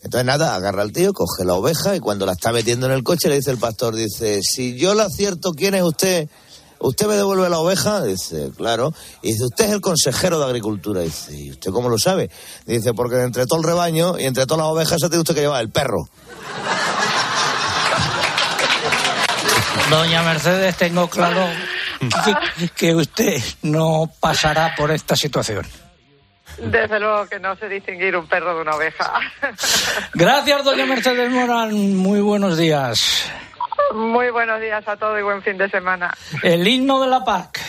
Entonces 0.04 0.26
nada, 0.26 0.54
agarra 0.54 0.82
al 0.82 0.92
tío, 0.92 1.14
coge 1.14 1.46
la 1.46 1.54
oveja 1.54 1.96
y 1.96 2.02
cuando 2.02 2.26
la 2.26 2.34
está 2.34 2.52
metiendo 2.52 2.88
en 2.88 2.92
el 2.92 3.04
coche 3.04 3.30
le 3.30 3.36
dice 3.36 3.52
el 3.52 3.58
pastor, 3.58 3.96
dice, 3.96 4.42
si 4.44 4.76
yo 4.76 4.94
la 4.94 5.06
acierto, 5.06 5.54
¿quién 5.54 5.76
es 5.76 5.84
usted? 5.84 6.28
¿Usted 6.80 7.08
me 7.08 7.16
devuelve 7.16 7.50
la 7.50 7.60
oveja? 7.60 8.02
Dice, 8.04 8.52
claro. 8.56 8.94
Y 9.22 9.34
dice, 9.34 9.46
usted 9.46 9.66
es 9.66 9.72
el 9.72 9.82
consejero 9.82 10.40
de 10.40 10.46
Agricultura. 10.46 11.02
Dice, 11.02 11.36
¿y 11.36 11.52
usted 11.52 11.72
cómo 11.72 11.90
lo 11.90 11.98
sabe? 11.98 12.30
Dice, 12.66 12.94
porque 12.94 13.22
entre 13.22 13.46
todo 13.46 13.60
el 13.60 13.66
rebaño 13.66 14.20
y 14.20 14.26
entre 14.26 14.46
todas 14.46 14.66
las 14.66 14.74
ovejas 14.74 15.00
se 15.00 15.08
tiene 15.08 15.22
usted 15.22 15.36
que 15.36 15.42
llevar 15.42 15.62
el 15.62 15.70
perro. 15.70 16.10
Doña 19.90 20.24
Mercedes, 20.24 20.76
tengo 20.78 21.08
claro 21.08 21.46
que, 22.58 22.70
que 22.70 22.96
usted 22.96 23.42
no 23.62 24.10
pasará 24.20 24.74
por 24.76 24.92
esta 24.92 25.16
situación. 25.16 25.66
Desde 26.58 27.00
luego 27.00 27.28
que 27.28 27.40
no 27.40 27.56
sé 27.56 27.68
distinguir 27.68 28.16
un 28.16 28.28
perro 28.28 28.56
de 28.56 28.62
una 28.62 28.76
oveja. 28.76 29.12
Gracias, 30.14 30.64
doña 30.64 30.86
Mercedes 30.86 31.30
Morán. 31.32 31.96
Muy 31.96 32.22
buenos 32.22 32.58
días. 32.58 33.26
Muy 33.94 34.32
buenos 34.32 34.60
días 34.60 34.88
a 34.88 34.98
todos 34.98 35.20
y 35.20 35.24
buen 35.24 35.42
fin 35.42 35.58
de 35.58 35.70
semana. 35.70 36.14
El 36.42 36.68
himno 36.68 37.02
de 37.02 37.08
la 37.08 37.24
PAC. 37.24 37.60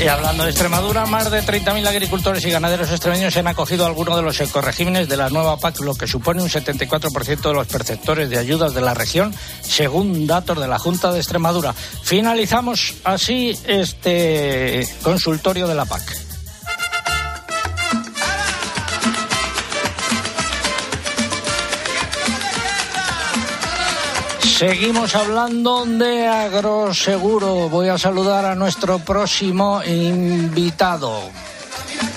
Y 0.00 0.06
hablando 0.06 0.44
de 0.44 0.50
Extremadura, 0.50 1.06
más 1.06 1.28
de 1.28 1.42
30.000 1.42 1.84
agricultores 1.88 2.44
y 2.44 2.50
ganaderos 2.50 2.88
extremeños 2.88 3.34
se 3.34 3.40
han 3.40 3.48
acogido 3.48 3.84
a 3.84 3.88
alguno 3.88 4.16
de 4.16 4.22
los 4.22 4.40
ecoregímenes 4.40 5.08
de 5.08 5.16
la 5.16 5.28
nueva 5.28 5.56
PAC, 5.56 5.80
lo 5.80 5.96
que 5.96 6.06
supone 6.06 6.40
un 6.40 6.48
74% 6.48 7.40
de 7.40 7.52
los 7.52 7.66
perceptores 7.66 8.30
de 8.30 8.38
ayudas 8.38 8.74
de 8.74 8.80
la 8.80 8.94
región, 8.94 9.34
según 9.60 10.28
datos 10.28 10.60
de 10.60 10.68
la 10.68 10.78
Junta 10.78 11.10
de 11.10 11.18
Extremadura. 11.18 11.72
Finalizamos 11.72 12.94
así 13.02 13.58
este 13.66 14.86
consultorio 15.02 15.66
de 15.66 15.74
la 15.74 15.84
PAC. 15.84 16.27
Seguimos 24.58 25.14
hablando 25.14 25.86
de 25.86 26.26
agroseguro. 26.26 27.68
Voy 27.68 27.86
a 27.90 27.96
saludar 27.96 28.44
a 28.44 28.56
nuestro 28.56 28.98
próximo 28.98 29.80
invitado, 29.84 31.30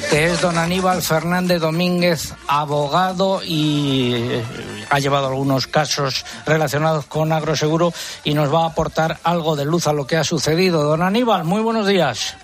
que 0.10 0.26
es 0.26 0.42
don 0.42 0.58
Aníbal 0.58 1.04
Fernández 1.04 1.62
Domínguez, 1.62 2.34
abogado 2.48 3.42
y 3.46 4.16
eh, 4.16 4.44
ha 4.90 4.98
llevado 4.98 5.28
algunos 5.28 5.68
casos 5.68 6.26
relacionados 6.48 7.06
con 7.06 7.32
agroseguro 7.32 7.94
y 8.24 8.34
nos 8.34 8.52
va 8.52 8.64
a 8.64 8.70
aportar 8.70 9.20
algo 9.24 9.56
de 9.56 9.66
luz 9.66 9.86
a 9.86 9.94
lo 9.94 10.08
que 10.08 10.18
ha 10.18 10.24
sucedido. 10.24 10.82
Don 10.82 11.04
Aníbal, 11.04 11.44
muy 11.44 11.62
buenos 11.62 11.86
días. 11.86 12.36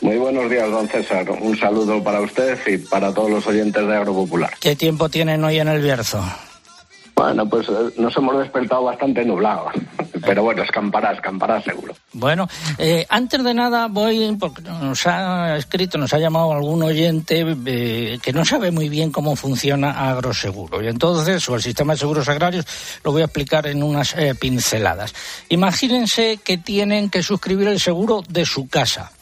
Muy 0.00 0.16
buenos 0.16 0.50
días, 0.50 0.68
don 0.68 0.88
César. 0.88 1.30
Un 1.30 1.56
saludo 1.56 2.02
para 2.02 2.20
usted 2.22 2.58
y 2.66 2.78
para 2.78 3.14
todos 3.14 3.30
los 3.30 3.46
oyentes 3.46 3.86
de 3.86 3.96
Agropopular. 3.96 4.54
¿Qué 4.58 4.74
tiempo 4.74 5.08
tienen 5.08 5.44
hoy 5.44 5.60
en 5.60 5.68
el 5.68 5.80
Bierzo? 5.80 6.24
Bueno, 7.16 7.48
pues 7.48 7.66
eh, 7.70 7.72
nos 7.96 8.14
hemos 8.18 8.38
despertado 8.38 8.84
bastante 8.84 9.24
nublados. 9.24 9.72
Pero 10.26 10.42
bueno, 10.42 10.62
escampará, 10.62 11.12
escampará 11.12 11.62
seguro. 11.62 11.94
Bueno, 12.12 12.46
eh, 12.76 13.06
antes 13.08 13.42
de 13.42 13.54
nada 13.54 13.88
voy, 13.88 14.36
porque 14.38 14.60
nos 14.62 15.06
ha 15.06 15.56
escrito, 15.56 15.96
nos 15.96 16.12
ha 16.12 16.18
llamado 16.18 16.52
algún 16.52 16.82
oyente 16.82 17.44
eh, 17.66 18.18
que 18.22 18.32
no 18.32 18.44
sabe 18.44 18.70
muy 18.70 18.90
bien 18.90 19.10
cómo 19.10 19.34
funciona 19.34 20.10
Agroseguro. 20.10 20.82
Y 20.82 20.88
entonces, 20.88 21.48
o 21.48 21.54
el 21.54 21.62
sistema 21.62 21.94
de 21.94 22.00
seguros 22.00 22.28
agrarios, 22.28 22.66
lo 23.02 23.12
voy 23.12 23.22
a 23.22 23.26
explicar 23.26 23.66
en 23.66 23.82
unas 23.82 24.14
eh, 24.16 24.34
pinceladas. 24.34 25.14
Imagínense 25.48 26.38
que 26.38 26.58
tienen 26.58 27.08
que 27.08 27.22
suscribir 27.22 27.68
el 27.68 27.80
seguro 27.80 28.22
de 28.28 28.44
su 28.44 28.68
casa, 28.68 29.12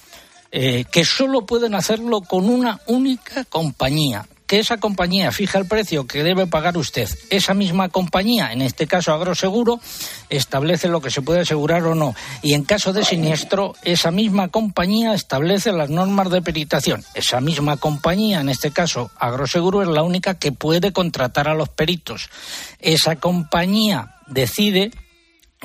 eh, 0.51 0.85
que 0.91 1.05
solo 1.05 1.47
pueden 1.47 1.75
hacerlo 1.75 2.23
con 2.23 2.49
una 2.49 2.81
única 2.87 3.45
compañía 3.45 4.27
que 4.47 4.59
esa 4.59 4.77
compañía 4.77 5.33
fija 5.33 5.59
el 5.59 5.67
precio 5.67 6.07
que 6.07 6.23
debe 6.23 6.47
pagar 6.47 6.77
usted. 6.77 7.09
Esa 7.31 7.55
misma 7.55 7.89
compañía, 7.89 8.53
en 8.53 8.63
este 8.63 8.87
caso 8.87 9.13
Agroseguro, 9.13 9.81
establece 10.29 10.89
lo 10.89 11.01
que 11.01 11.11
se 11.11 11.23
puede 11.23 11.41
asegurar 11.41 11.85
o 11.85 11.95
no. 11.95 12.15
Y 12.43 12.55
en 12.55 12.65
caso 12.65 12.93
de 12.93 13.05
siniestro, 13.05 13.75
esa 13.83 14.11
misma 14.11 14.49
compañía 14.49 15.15
establece 15.15 15.73
las 15.73 15.91
normas 15.91 16.31
de 16.31 16.43
peritación. 16.43 17.05
Esa 17.15 17.41
misma 17.41 17.79
compañía, 17.79 18.41
en 18.41 18.49
este 18.49 18.71
caso 18.71 19.11
Agroseguro, 19.19 19.83
es 19.83 19.89
la 19.89 20.03
única 20.03 20.39
que 20.39 20.53
puede 20.53 20.93
contratar 20.93 21.49
a 21.49 21.55
los 21.55 21.71
peritos. 21.71 22.29
Esa 22.81 23.17
compañía 23.17 24.17
decide 24.27 24.91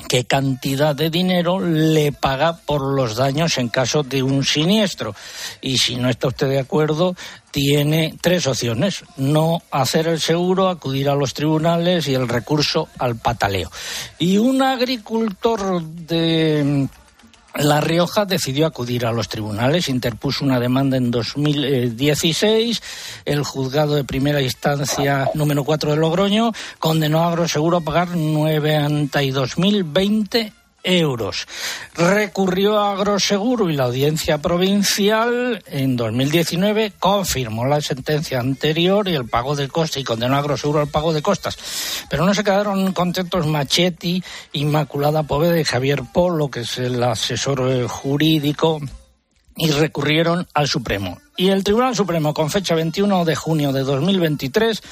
qué 0.08 0.24
cantidad 0.24 0.94
de 0.94 1.10
dinero 1.10 1.60
le 1.60 2.12
paga 2.12 2.56
por 2.56 2.82
los 2.82 3.16
daños 3.16 3.58
en 3.58 3.68
caso 3.68 4.02
de 4.02 4.22
un 4.22 4.44
siniestro. 4.44 5.14
Y 5.60 5.78
si 5.78 5.96
no 5.96 6.08
está 6.08 6.28
usted 6.28 6.48
de 6.48 6.58
acuerdo, 6.58 7.16
tiene 7.50 8.14
tres 8.20 8.46
opciones. 8.46 9.04
No 9.16 9.62
hacer 9.70 10.06
el 10.06 10.20
seguro, 10.20 10.68
acudir 10.68 11.08
a 11.08 11.14
los 11.14 11.32
tribunales 11.34 12.06
y 12.08 12.14
el 12.14 12.28
recurso 12.28 12.88
al 12.98 13.16
pataleo. 13.16 13.70
Y 14.18 14.36
un 14.38 14.62
agricultor 14.62 15.82
de 15.82 16.88
la 17.56 17.80
Rioja 17.80 18.26
decidió 18.26 18.66
acudir 18.66 19.06
a 19.06 19.12
los 19.12 19.28
tribunales, 19.28 19.88
interpuso 19.88 20.44
una 20.44 20.60
demanda 20.60 20.96
en 20.96 21.10
2016. 21.10 22.80
El 23.24 23.42
juzgado 23.42 23.96
de 23.96 24.04
primera 24.04 24.40
instancia 24.40 25.28
número 25.34 25.64
4 25.64 25.90
de 25.90 25.96
Logroño 25.96 26.52
condenó 26.78 27.24
a 27.24 27.28
Agroseguro 27.28 27.78
a 27.78 27.82
pagar 27.82 28.10
92.020 28.10 30.52
euros. 30.82 31.46
Recurrió 31.94 32.78
a 32.78 32.92
Agroseguro 32.92 33.70
y 33.70 33.76
la 33.76 33.84
audiencia 33.84 34.38
provincial 34.38 35.62
en 35.66 35.96
2019 35.96 36.92
confirmó 36.98 37.66
la 37.66 37.80
sentencia 37.80 38.40
anterior 38.40 39.08
y 39.08 39.14
el 39.14 39.28
pago 39.28 39.56
de 39.56 39.68
costas 39.68 40.02
y 40.02 40.04
condenó 40.04 40.36
a 40.36 40.38
Agroseguro 40.38 40.80
al 40.80 40.88
pago 40.88 41.12
de 41.12 41.22
costas. 41.22 41.56
Pero 42.08 42.24
no 42.24 42.34
se 42.34 42.44
quedaron 42.44 42.92
contentos 42.92 43.46
Machetti, 43.46 44.22
Inmaculada 44.52 45.22
Poveda 45.22 45.58
y 45.58 45.64
Javier 45.64 46.02
Polo, 46.12 46.50
que 46.50 46.60
es 46.60 46.78
el 46.78 47.02
asesor 47.02 47.70
eh, 47.70 47.86
jurídico 47.88 48.80
y 49.56 49.70
recurrieron 49.70 50.46
al 50.54 50.68
Supremo. 50.68 51.20
Y 51.36 51.48
el 51.48 51.64
Tribunal 51.64 51.94
Supremo, 51.94 52.32
con 52.32 52.50
fecha 52.50 52.74
21 52.74 53.24
de 53.24 53.36
junio 53.36 53.72
de 53.72 53.82
2023, 53.82 54.82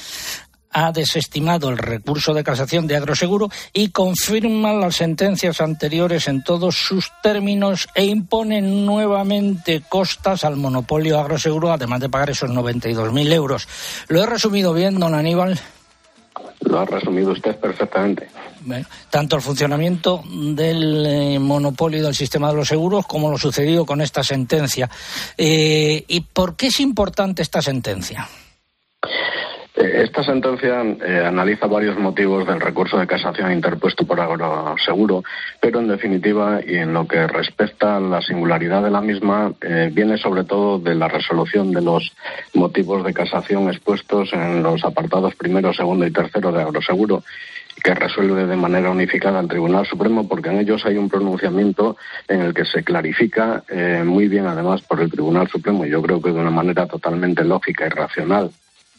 ha 0.73 0.93
desestimado 0.93 1.71
el 1.71 1.79
recurso 1.79 2.35
de 2.35 2.45
casación 2.45 2.87
de 2.87 2.97
Agroseguro 2.97 3.49
y 3.73 3.91
confirma 3.91 4.73
las 4.73 4.97
sentencias 4.97 5.61
anteriores 5.61 6.29
en 6.29 6.43
todos 6.43 6.77
sus 6.77 7.11
términos 7.23 7.89
e 7.95 8.05
impone 8.05 8.61
nuevamente 8.61 9.83
costas 9.89 10.45
al 10.45 10.57
monopolio 10.57 11.19
Agroseguro, 11.19 11.73
además 11.73 12.01
de 12.01 12.09
pagar 12.09 12.31
esos 12.31 12.51
92.000 12.51 13.33
euros. 13.33 13.69
¿Lo 14.09 14.23
he 14.23 14.27
resumido 14.27 14.75
bien, 14.75 14.99
don 14.99 15.15
Aníbal? 15.15 15.59
Lo 16.61 16.81
ha 16.81 16.85
resumido 16.85 17.33
usted 17.33 17.57
perfectamente. 17.57 18.29
Bueno, 18.61 18.87
tanto 19.09 19.37
el 19.37 19.43
funcionamiento 19.43 20.23
del 20.29 21.07
eh, 21.07 21.39
monopolio 21.39 22.03
del 22.03 22.15
sistema 22.15 22.51
de 22.51 22.57
los 22.57 22.69
seguros 22.69 23.07
como 23.07 23.31
lo 23.31 23.39
sucedido 23.39 23.87
con 23.87 24.01
esta 24.01 24.23
sentencia. 24.23 24.91
Eh, 25.37 26.05
¿Y 26.07 26.21
por 26.21 26.57
qué 26.57 26.67
es 26.67 26.81
importante 26.81 27.43
esta 27.43 27.63
sentencia? 27.63 28.29
Eh, 29.79 30.03
Esta 30.03 30.25
sentencia 30.25 30.83
eh, 30.83 31.23
analiza 31.25 31.67
varios 31.69 31.97
motivos 31.99 32.47
del 32.47 32.61
recurso 32.61 32.99
de 32.99 33.07
casación 33.07 33.53
interpuesto 33.53 34.05
por 34.05 34.21
Agroseguro, 34.21 35.23
pero 35.61 35.79
en 35.79 35.87
definitiva 35.87 36.61
y 36.67 36.77
en 36.77 36.93
lo 36.93 37.07
que 37.07 37.27
respecta 37.29 37.97
a 37.97 38.01
la 38.01 38.21
singularidad 38.21 38.83
de 38.83 38.91
la 38.91 39.01
misma, 39.01 39.53
eh, 39.61 39.91
viene 39.93 40.19
sobre 40.19 40.43
todo 40.43 40.81
de 40.81 40.97
la 40.97 41.07
resolución 41.07 41.71
de 41.71 41.83
los 41.83 42.13
motivos 42.55 43.05
de 43.05 43.15
casación 43.15 43.69
expuestos 43.69 44.33
en 44.33 44.65
los 44.65 44.85
apartados 44.85 45.37
primero, 45.37 45.73
segundo 45.73 46.05
y 46.07 46.11
tercero 46.11 46.51
de 46.51 46.63
Agroseguro 46.63 47.23
que 47.81 47.95
resuelve 47.95 48.45
de 48.45 48.57
manera 48.57 48.91
unificada 48.91 49.39
el 49.39 49.47
Tribunal 49.47 49.87
Supremo, 49.87 50.27
porque 50.27 50.49
en 50.49 50.59
ellos 50.59 50.85
hay 50.85 50.97
un 50.97 51.09
pronunciamiento 51.09 51.97
en 52.27 52.41
el 52.41 52.53
que 52.53 52.65
se 52.65 52.83
clarifica 52.83 53.63
muy 54.05 54.27
bien, 54.27 54.47
además, 54.49 54.83
por 54.83 55.01
el 55.01 55.09
Tribunal 55.09 55.47
Supremo, 55.47 55.87
y 55.87 55.91
yo 55.91 56.03
creo 56.03 56.21
que 56.21 56.33
de 56.33 56.41
una 56.41 56.51
manera 56.51 56.87
totalmente 56.87 57.45
lógica 57.45 57.87
y 57.87 57.91
racional, 57.91 58.51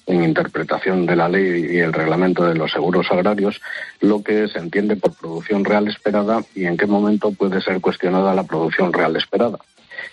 en 0.10 0.24
interpretación 0.24 1.06
de 1.06 1.16
la 1.16 1.30
ley 1.30 1.68
y 1.72 1.78
el 1.78 1.94
reglamento 1.94 2.46
de 2.46 2.56
los 2.56 2.72
seguros 2.72 3.12
agrarios, 3.12 3.62
lo 4.02 4.24
que 4.24 4.48
se 4.48 4.58
entiende 4.58 4.96
por 4.96 5.14
producción 5.14 5.64
real 5.64 5.88
esperada 5.88 6.44
y 6.56 6.66
en 6.66 6.78
qué 6.78 6.88
momento 6.88 7.32
puede 7.32 7.62
ser 7.62 7.80
cuestionada 7.80 8.34
la 8.34 8.44
producción 8.44 8.92
real 8.92 9.16
esperada. 9.16 9.60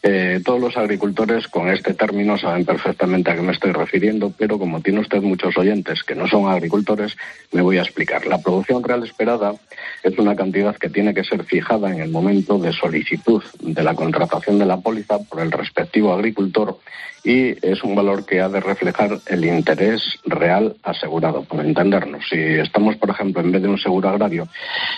Eh, 0.02 0.40
todos 0.44 0.60
los 0.60 0.76
agricultores 0.76 1.48
con 1.48 1.68
este 1.68 1.94
término 1.94 2.38
saben 2.38 2.64
perfectamente 2.64 3.30
a 3.30 3.34
qué 3.34 3.42
me 3.42 3.52
estoy 3.52 3.72
refiriendo, 3.72 4.32
pero 4.36 4.58
como 4.58 4.80
tiene 4.80 5.00
usted 5.00 5.22
muchos 5.22 5.56
oyentes 5.56 6.02
que 6.02 6.14
no 6.14 6.26
son 6.28 6.48
agricultores, 6.48 7.16
me 7.52 7.62
voy 7.62 7.78
a 7.78 7.82
explicar. 7.82 8.26
La 8.26 8.38
producción 8.38 8.82
real 8.82 9.04
esperada 9.04 9.54
es 10.02 10.18
una 10.18 10.36
cantidad 10.36 10.76
que 10.76 10.90
tiene 10.90 11.14
que 11.14 11.24
ser 11.24 11.44
fijada 11.44 11.90
en 11.90 12.00
el 12.00 12.10
momento 12.10 12.58
de 12.58 12.72
solicitud 12.72 13.42
de 13.60 13.82
la 13.82 13.94
contratación 13.94 14.58
de 14.58 14.66
la 14.66 14.78
póliza 14.78 15.18
por 15.18 15.40
el 15.40 15.52
respectivo 15.52 16.12
agricultor 16.12 16.78
y 17.26 17.56
es 17.66 17.82
un 17.82 17.96
valor 17.96 18.24
que 18.24 18.40
ha 18.40 18.48
de 18.48 18.60
reflejar 18.60 19.18
el 19.26 19.44
interés 19.44 20.00
real 20.24 20.76
asegurado, 20.84 21.42
por 21.42 21.64
entendernos. 21.64 22.24
Si 22.30 22.38
estamos, 22.38 22.96
por 22.96 23.10
ejemplo, 23.10 23.42
en 23.42 23.50
vez 23.50 23.62
de 23.62 23.68
un 23.68 23.78
seguro 23.78 24.08
agrario, 24.08 24.46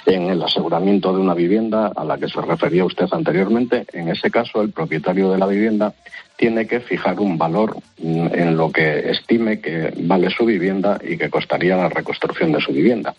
en 0.05 0.25
el 0.29 0.43
aseguramiento 0.43 1.11
de 1.15 1.21
una 1.21 1.33
vivienda 1.33 1.91
a 1.97 2.05
la 2.05 2.19
que 2.19 2.29
se 2.29 2.43
refería 2.43 2.85
usted 2.85 3.07
anteriormente, 3.11 3.87
en 3.95 4.11
ese 4.11 4.31
caso 4.31 4.61
el 4.61 4.73
propietario 4.89 5.31
de 5.31 5.39
la 5.39 5.47
vivienda 5.47 5.93
tiene 6.37 6.67
que 6.67 6.81
fijar 6.81 7.21
un 7.21 7.37
valor 7.37 7.77
mm, 7.99 8.29
en 8.33 8.57
lo 8.57 8.71
que 8.73 9.11
estime 9.11 9.61
que 9.61 9.93
vale 9.99 10.31
su 10.31 10.47
vivienda 10.47 10.99
y 11.03 11.19
que 11.19 11.29
costaría 11.29 11.77
la 11.77 11.91
reconstrucción 11.91 12.53
de 12.53 12.61
su 12.61 12.73
vivienda. 12.73 13.15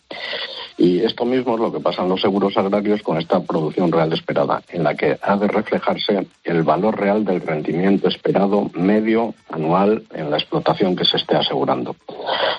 Y 0.78 1.02
esto 1.02 1.26
mismo 1.26 1.56
es 1.56 1.60
lo 1.60 1.72
que 1.72 1.82
pasa 1.82 2.02
en 2.02 2.10
los 2.10 2.22
seguros 2.22 2.58
agrarios 2.58 3.04
con 3.04 3.18
esta 3.18 3.42
producción 3.42 3.92
real 3.92 4.12
esperada, 4.14 4.64
en 4.70 4.84
la 4.84 4.96
que 4.96 5.20
ha 5.22 5.36
de 5.36 5.48
reflejarse 5.48 6.28
el 6.44 6.64
valor 6.64 7.00
real 7.00 7.24
del 7.26 7.42
rendimiento 7.42 8.08
esperado 8.08 8.72
medio 8.74 9.36
anual 9.50 10.04
en 10.14 10.32
la 10.32 10.38
explotación 10.38 10.96
que 10.96 11.06
se 11.06 11.18
esté 11.18 11.36
asegurando. 11.36 11.98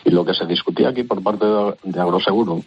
Y 0.04 0.10
lo 0.10 0.24
que 0.24 0.34
se 0.34 0.46
discutía 0.46 0.90
aquí 0.90 1.02
por 1.02 1.22
parte 1.22 1.46
de, 1.46 2.00
Agroseguro 2.00 2.60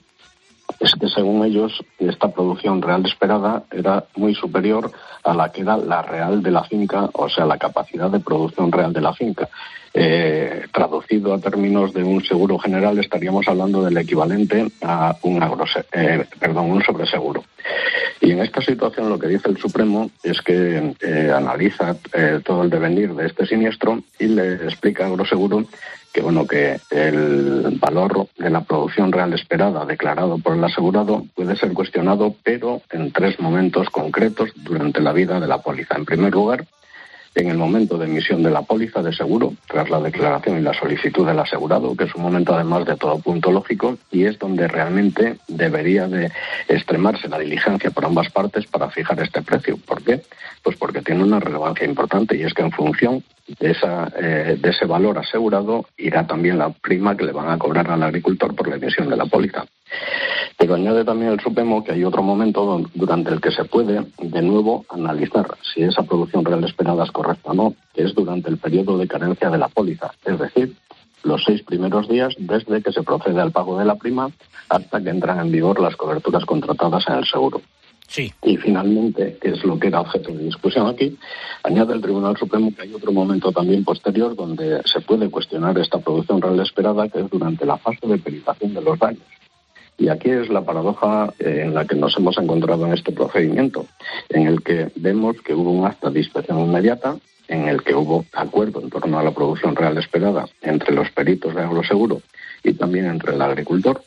es 0.79 0.93
que 0.99 1.07
según 1.07 1.45
ellos 1.45 1.71
esta 1.99 2.29
producción 2.29 2.81
real 2.81 3.05
esperada 3.05 3.63
era 3.71 4.05
muy 4.15 4.33
superior 4.33 4.91
a 5.23 5.33
la 5.33 5.51
que 5.51 5.61
era 5.61 5.77
la 5.77 6.01
real 6.01 6.41
de 6.43 6.51
la 6.51 6.63
finca, 6.63 7.09
o 7.13 7.29
sea, 7.29 7.45
la 7.45 7.57
capacidad 7.57 8.09
de 8.09 8.19
producción 8.19 8.71
real 8.71 8.91
de 8.93 9.01
la 9.01 9.13
finca. 9.13 9.47
Eh, 9.93 10.65
traducido 10.73 11.33
a 11.33 11.39
términos 11.39 11.93
de 11.93 12.03
un 12.03 12.23
seguro 12.23 12.57
general, 12.57 12.97
estaríamos 12.97 13.47
hablando 13.47 13.83
del 13.83 13.97
equivalente 13.97 14.71
a 14.81 15.15
un, 15.21 15.39
agrose- 15.41 15.85
eh, 15.93 16.25
perdón, 16.39 16.71
un 16.71 16.83
sobreseguro. 16.83 17.43
Y 18.23 18.31
en 18.31 18.39
esta 18.39 18.61
situación 18.61 19.09
lo 19.09 19.19
que 19.19 19.27
dice 19.27 19.49
el 19.49 19.57
Supremo 19.57 20.09
es 20.23 20.41
que 20.41 20.95
eh, 21.01 21.31
analiza 21.35 21.97
eh, 22.13 22.39
todo 22.41 22.63
el 22.63 22.69
devenir 22.69 23.13
de 23.13 23.25
este 23.25 23.45
siniestro 23.45 24.01
y 24.17 24.27
le 24.27 24.53
explica 24.53 25.03
a 25.03 25.07
Agroseguro 25.07 25.65
que 26.13 26.21
bueno 26.21 26.47
que 26.47 26.79
el 26.91 27.77
valor 27.81 28.27
de 28.37 28.49
la 28.49 28.61
producción 28.61 29.11
real 29.11 29.33
esperada 29.33 29.85
declarado 29.85 30.37
por 30.37 30.55
el 30.55 30.63
asegurado 30.63 31.25
puede 31.35 31.57
ser 31.57 31.73
cuestionado, 31.73 32.33
pero 32.43 32.81
en 32.91 33.11
tres 33.11 33.41
momentos 33.41 33.89
concretos 33.89 34.51
durante 34.55 35.01
la 35.01 35.11
vida 35.11 35.41
de 35.41 35.47
la 35.47 35.57
póliza. 35.57 35.97
En 35.97 36.05
primer 36.05 36.31
lugar, 36.31 36.65
en 37.35 37.49
el 37.49 37.57
momento 37.57 37.97
de 37.97 38.05
emisión 38.05 38.43
de 38.43 38.51
la 38.51 38.61
póliza 38.61 39.01
de 39.01 39.13
seguro, 39.13 39.53
tras 39.67 39.89
la 39.89 39.99
declaración 39.99 40.57
y 40.57 40.61
la 40.61 40.73
solicitud 40.73 41.25
del 41.25 41.39
asegurado, 41.39 41.95
que 41.95 42.05
es 42.05 42.15
un 42.15 42.21
momento 42.21 42.53
además 42.53 42.85
de 42.85 42.95
todo 42.95 43.19
punto 43.19 43.51
lógico 43.51 43.97
y 44.11 44.25
es 44.25 44.37
donde 44.37 44.67
realmente 44.67 45.37
debería 45.47 46.07
de 46.07 46.31
extremarse 46.67 47.27
la 47.27 47.39
diligencia 47.39 47.91
por 47.91 48.05
ambas 48.05 48.29
partes 48.29 48.65
para 48.67 48.89
fijar 48.89 49.19
este 49.21 49.41
precio. 49.41 49.77
¿Por 49.77 50.03
qué? 50.03 50.21
Pues 50.61 50.77
porque 50.77 51.01
tiene 51.01 51.23
una 51.23 51.39
relevancia 51.39 51.85
importante 51.85 52.37
y 52.37 52.43
es 52.43 52.53
que 52.53 52.61
en 52.61 52.71
función 52.71 53.23
de, 53.59 53.71
esa, 53.71 54.11
eh, 54.17 54.57
de 54.59 54.69
ese 54.69 54.85
valor 54.85 55.17
asegurado 55.17 55.85
irá 55.97 56.25
también 56.25 56.57
la 56.57 56.69
prima 56.69 57.17
que 57.17 57.25
le 57.25 57.31
van 57.31 57.49
a 57.49 57.57
cobrar 57.57 57.89
al 57.89 58.03
agricultor 58.03 58.55
por 58.55 58.67
la 58.67 58.75
emisión 58.75 59.09
de 59.09 59.17
la 59.17 59.25
póliza. 59.25 59.65
Pero 60.57 60.75
añade 60.75 61.03
también 61.03 61.31
el 61.31 61.39
Supremo 61.39 61.83
que 61.83 61.91
hay 61.91 62.03
otro 62.03 62.23
momento 62.23 62.81
durante 62.93 63.31
el 63.31 63.41
que 63.41 63.51
se 63.51 63.65
puede, 63.65 64.05
de 64.17 64.41
nuevo, 64.41 64.85
analizar 64.89 65.57
si 65.61 65.83
esa 65.83 66.03
producción 66.03 66.45
real 66.45 66.63
esperada 66.63 67.03
es 67.03 67.11
correcta 67.11 67.51
o 67.51 67.53
no, 67.53 67.75
que 67.93 68.03
es 68.03 68.13
durante 68.15 68.49
el 68.49 68.57
periodo 68.57 68.97
de 68.97 69.07
carencia 69.07 69.49
de 69.49 69.57
la 69.57 69.67
póliza, 69.67 70.13
es 70.25 70.39
decir, 70.39 70.75
los 71.23 71.43
seis 71.43 71.63
primeros 71.63 72.07
días 72.07 72.33
desde 72.37 72.81
que 72.81 72.91
se 72.91 73.03
procede 73.03 73.41
al 73.41 73.51
pago 73.51 73.79
de 73.79 73.85
la 73.85 73.95
prima 73.95 74.29
hasta 74.69 75.01
que 75.01 75.09
entran 75.09 75.39
en 75.39 75.51
vigor 75.51 75.79
las 75.79 75.95
coberturas 75.95 76.45
contratadas 76.45 77.05
en 77.07 77.15
el 77.15 77.25
seguro. 77.25 77.61
Sí. 78.07 78.31
Y 78.43 78.57
finalmente, 78.57 79.37
que 79.41 79.49
es 79.49 79.63
lo 79.63 79.79
que 79.79 79.87
era 79.87 80.01
objeto 80.01 80.31
de 80.31 80.43
discusión 80.43 80.87
aquí, 80.87 81.17
añade 81.63 81.93
el 81.93 82.01
Tribunal 82.01 82.37
Supremo 82.37 82.71
que 82.75 82.83
hay 82.83 82.93
otro 82.93 83.11
momento 83.11 83.51
también 83.51 83.83
posterior 83.83 84.35
donde 84.35 84.81
se 84.85 85.01
puede 85.01 85.29
cuestionar 85.29 85.77
esta 85.79 85.99
producción 85.99 86.41
real 86.41 86.59
esperada, 86.59 87.07
que 87.09 87.21
es 87.21 87.29
durante 87.29 87.65
la 87.65 87.77
fase 87.77 88.05
de 88.05 88.17
peritación 88.17 88.73
de 88.73 88.81
los 88.81 88.99
daños. 88.99 89.23
Y 89.97 90.09
aquí 90.09 90.29
es 90.29 90.49
la 90.49 90.61
paradoja 90.61 91.33
eh, 91.39 91.61
en 91.63 91.73
la 91.73 91.85
que 91.85 91.95
nos 91.95 92.17
hemos 92.17 92.37
encontrado 92.37 92.85
en 92.85 92.93
este 92.93 93.11
procedimiento, 93.11 93.85
en 94.29 94.47
el 94.47 94.63
que 94.63 94.89
vemos 94.95 95.37
que 95.41 95.53
hubo 95.53 95.71
un 95.71 95.85
acta 95.85 96.09
de 96.09 96.19
inspección 96.19 96.59
inmediata, 96.59 97.17
en 97.47 97.67
el 97.67 97.83
que 97.83 97.93
hubo 97.93 98.25
acuerdo 98.33 98.81
en 98.81 98.89
torno 98.89 99.19
a 99.19 99.23
la 99.23 99.31
producción 99.31 99.75
real 99.75 99.97
esperada 99.97 100.45
entre 100.61 100.93
los 100.93 101.11
peritos 101.11 101.53
de 101.53 101.61
agroseguro 101.61 102.21
y 102.63 102.73
también 102.73 103.05
entre 103.05 103.35
el 103.35 103.41
agricultor. 103.41 104.01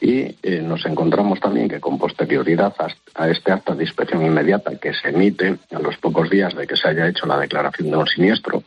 Y 0.00 0.34
eh, 0.42 0.62
nos 0.62 0.86
encontramos 0.86 1.40
también 1.40 1.68
que 1.68 1.78
con 1.78 1.98
posterioridad 1.98 2.74
a, 3.14 3.28
este 3.28 3.52
acta 3.52 3.74
de 3.74 3.84
inspección 3.84 4.24
inmediata 4.24 4.76
que 4.76 4.94
se 4.94 5.10
emite 5.10 5.58
a 5.70 5.78
los 5.78 5.98
pocos 5.98 6.30
días 6.30 6.54
de 6.54 6.66
que 6.66 6.76
se 6.76 6.88
haya 6.88 7.06
hecho 7.06 7.26
la 7.26 7.38
declaración 7.38 7.90
de 7.90 7.98
un 7.98 8.06
siniestro, 8.06 8.62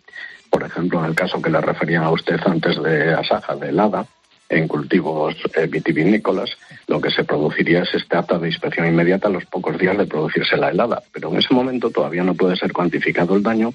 por 0.51 0.61
ejemplo, 0.61 0.99
en 0.99 1.05
el 1.05 1.15
caso 1.15 1.41
que 1.41 1.49
le 1.49 1.59
referían 1.59 2.03
a 2.03 2.11
usted 2.11 2.39
antes 2.45 2.81
de 2.83 3.13
Asaja 3.13 3.55
de 3.55 3.69
helada, 3.69 4.05
en 4.49 4.67
cultivos 4.67 5.35
eh, 5.55 5.67
vitivinícolas, 5.67 6.51
lo 6.87 7.01
que 7.01 7.09
se 7.09 7.23
produciría 7.23 7.83
es 7.83 7.93
este 7.93 8.17
acta 8.17 8.37
de 8.37 8.47
inspección 8.47 8.87
inmediata 8.87 9.27
a 9.27 9.31
los 9.31 9.45
pocos 9.45 9.77
días 9.77 9.97
de 9.97 10.05
producirse 10.05 10.57
la 10.57 10.69
helada. 10.69 11.01
Pero 11.11 11.29
en 11.29 11.37
ese 11.37 11.53
momento 11.53 11.89
todavía 11.89 12.23
no 12.23 12.35
puede 12.35 12.55
ser 12.55 12.71
cuantificado 12.71 13.35
el 13.35 13.43
daño, 13.43 13.73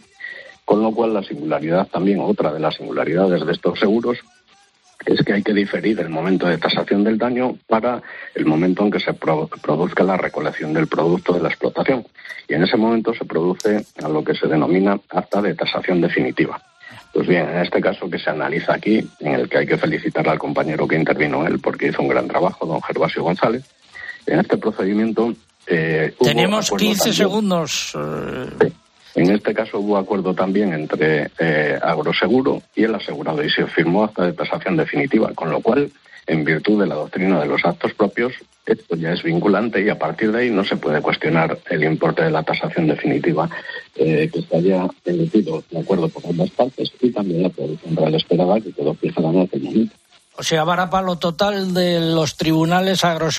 con 0.64 0.82
lo 0.82 0.92
cual 0.92 1.14
la 1.14 1.22
singularidad 1.22 1.88
también, 1.88 2.20
otra 2.20 2.52
de 2.52 2.60
las 2.60 2.76
singularidades 2.76 3.44
de 3.44 3.52
estos 3.52 3.78
seguros, 3.80 4.18
es 5.06 5.22
que 5.24 5.32
hay 5.32 5.42
que 5.42 5.54
diferir 5.54 5.98
el 6.00 6.10
momento 6.10 6.46
de 6.46 6.58
tasación 6.58 7.04
del 7.04 7.16
daño 7.18 7.56
para 7.66 8.02
el 8.34 8.44
momento 8.44 8.84
en 8.84 8.90
que 8.90 9.00
se 9.00 9.14
pro- 9.14 9.48
produzca 9.62 10.02
la 10.04 10.16
recolección 10.16 10.74
del 10.74 10.88
producto 10.88 11.32
de 11.32 11.40
la 11.40 11.48
explotación. 11.48 12.04
Y 12.48 12.54
en 12.54 12.64
ese 12.64 12.76
momento 12.76 13.14
se 13.14 13.24
produce 13.24 13.86
a 14.02 14.08
lo 14.08 14.22
que 14.22 14.34
se 14.34 14.46
denomina 14.48 14.98
acta 15.08 15.40
de 15.40 15.54
tasación 15.54 16.00
definitiva. 16.00 16.60
Pues 17.12 17.26
bien, 17.26 17.48
en 17.48 17.58
este 17.58 17.80
caso 17.80 18.08
que 18.08 18.18
se 18.18 18.30
analiza 18.30 18.74
aquí, 18.74 19.06
en 19.20 19.34
el 19.34 19.48
que 19.48 19.58
hay 19.58 19.66
que 19.66 19.78
felicitar 19.78 20.28
al 20.28 20.38
compañero 20.38 20.86
que 20.86 20.96
intervino 20.96 21.40
en 21.40 21.52
él 21.52 21.58
porque 21.58 21.88
hizo 21.88 22.02
un 22.02 22.08
gran 22.08 22.28
trabajo, 22.28 22.66
don 22.66 22.82
Gervasio 22.82 23.22
González, 23.22 23.64
en 24.26 24.40
este 24.40 24.56
procedimiento 24.58 25.34
eh, 25.66 26.14
hubo 26.18 26.28
Tenemos 26.28 26.66
acuerdo 26.66 26.86
15 26.86 26.98
también. 26.98 27.14
segundos. 27.16 27.96
En 29.14 29.30
este 29.30 29.52
caso 29.52 29.80
hubo 29.80 29.96
acuerdo 29.96 30.34
también 30.34 30.72
entre 30.72 31.30
eh, 31.38 31.78
Agroseguro 31.82 32.62
y 32.74 32.84
el 32.84 32.94
asegurado 32.94 33.42
y 33.42 33.50
se 33.50 33.66
firmó 33.66 34.04
acta 34.04 34.24
de 34.26 34.32
tasación 34.32 34.76
definitiva, 34.76 35.32
con 35.34 35.50
lo 35.50 35.60
cual, 35.60 35.90
en 36.28 36.44
virtud 36.44 36.80
de 36.80 36.86
la 36.86 36.94
doctrina 36.94 37.40
de 37.40 37.46
los 37.46 37.64
actos 37.64 37.94
propios, 37.94 38.34
esto 38.66 38.96
ya 38.96 39.12
es 39.12 39.22
vinculante 39.22 39.82
y 39.82 39.88
a 39.88 39.98
partir 39.98 40.30
de 40.30 40.40
ahí 40.40 40.50
no 40.50 40.62
se 40.62 40.76
puede 40.76 41.00
cuestionar 41.00 41.58
el 41.70 41.84
importe 41.84 42.22
de 42.22 42.30
la 42.30 42.42
tasación 42.42 42.86
definitiva 42.86 43.48
eh, 43.96 44.30
que 44.32 44.42
se 44.42 44.56
haya 44.56 44.86
emitido 45.04 45.64
de 45.70 45.80
acuerdo 45.80 46.08
por 46.08 46.24
ambas 46.26 46.50
partes 46.50 46.92
y 47.00 47.10
también 47.10 47.42
la 47.42 47.48
producción 47.48 47.96
real 47.96 48.14
esperada 48.14 48.60
que 48.60 48.72
quedó 48.72 48.94
fijada 48.94 49.30
en 49.30 49.40
aquel 49.40 49.62
momento. 49.62 49.96
O 50.40 50.44
sea, 50.44 50.62
varapalo 50.62 51.16
total 51.16 51.74
de 51.74 51.98
los 51.98 52.36
tribunales 52.36 53.04
agros 53.04 53.26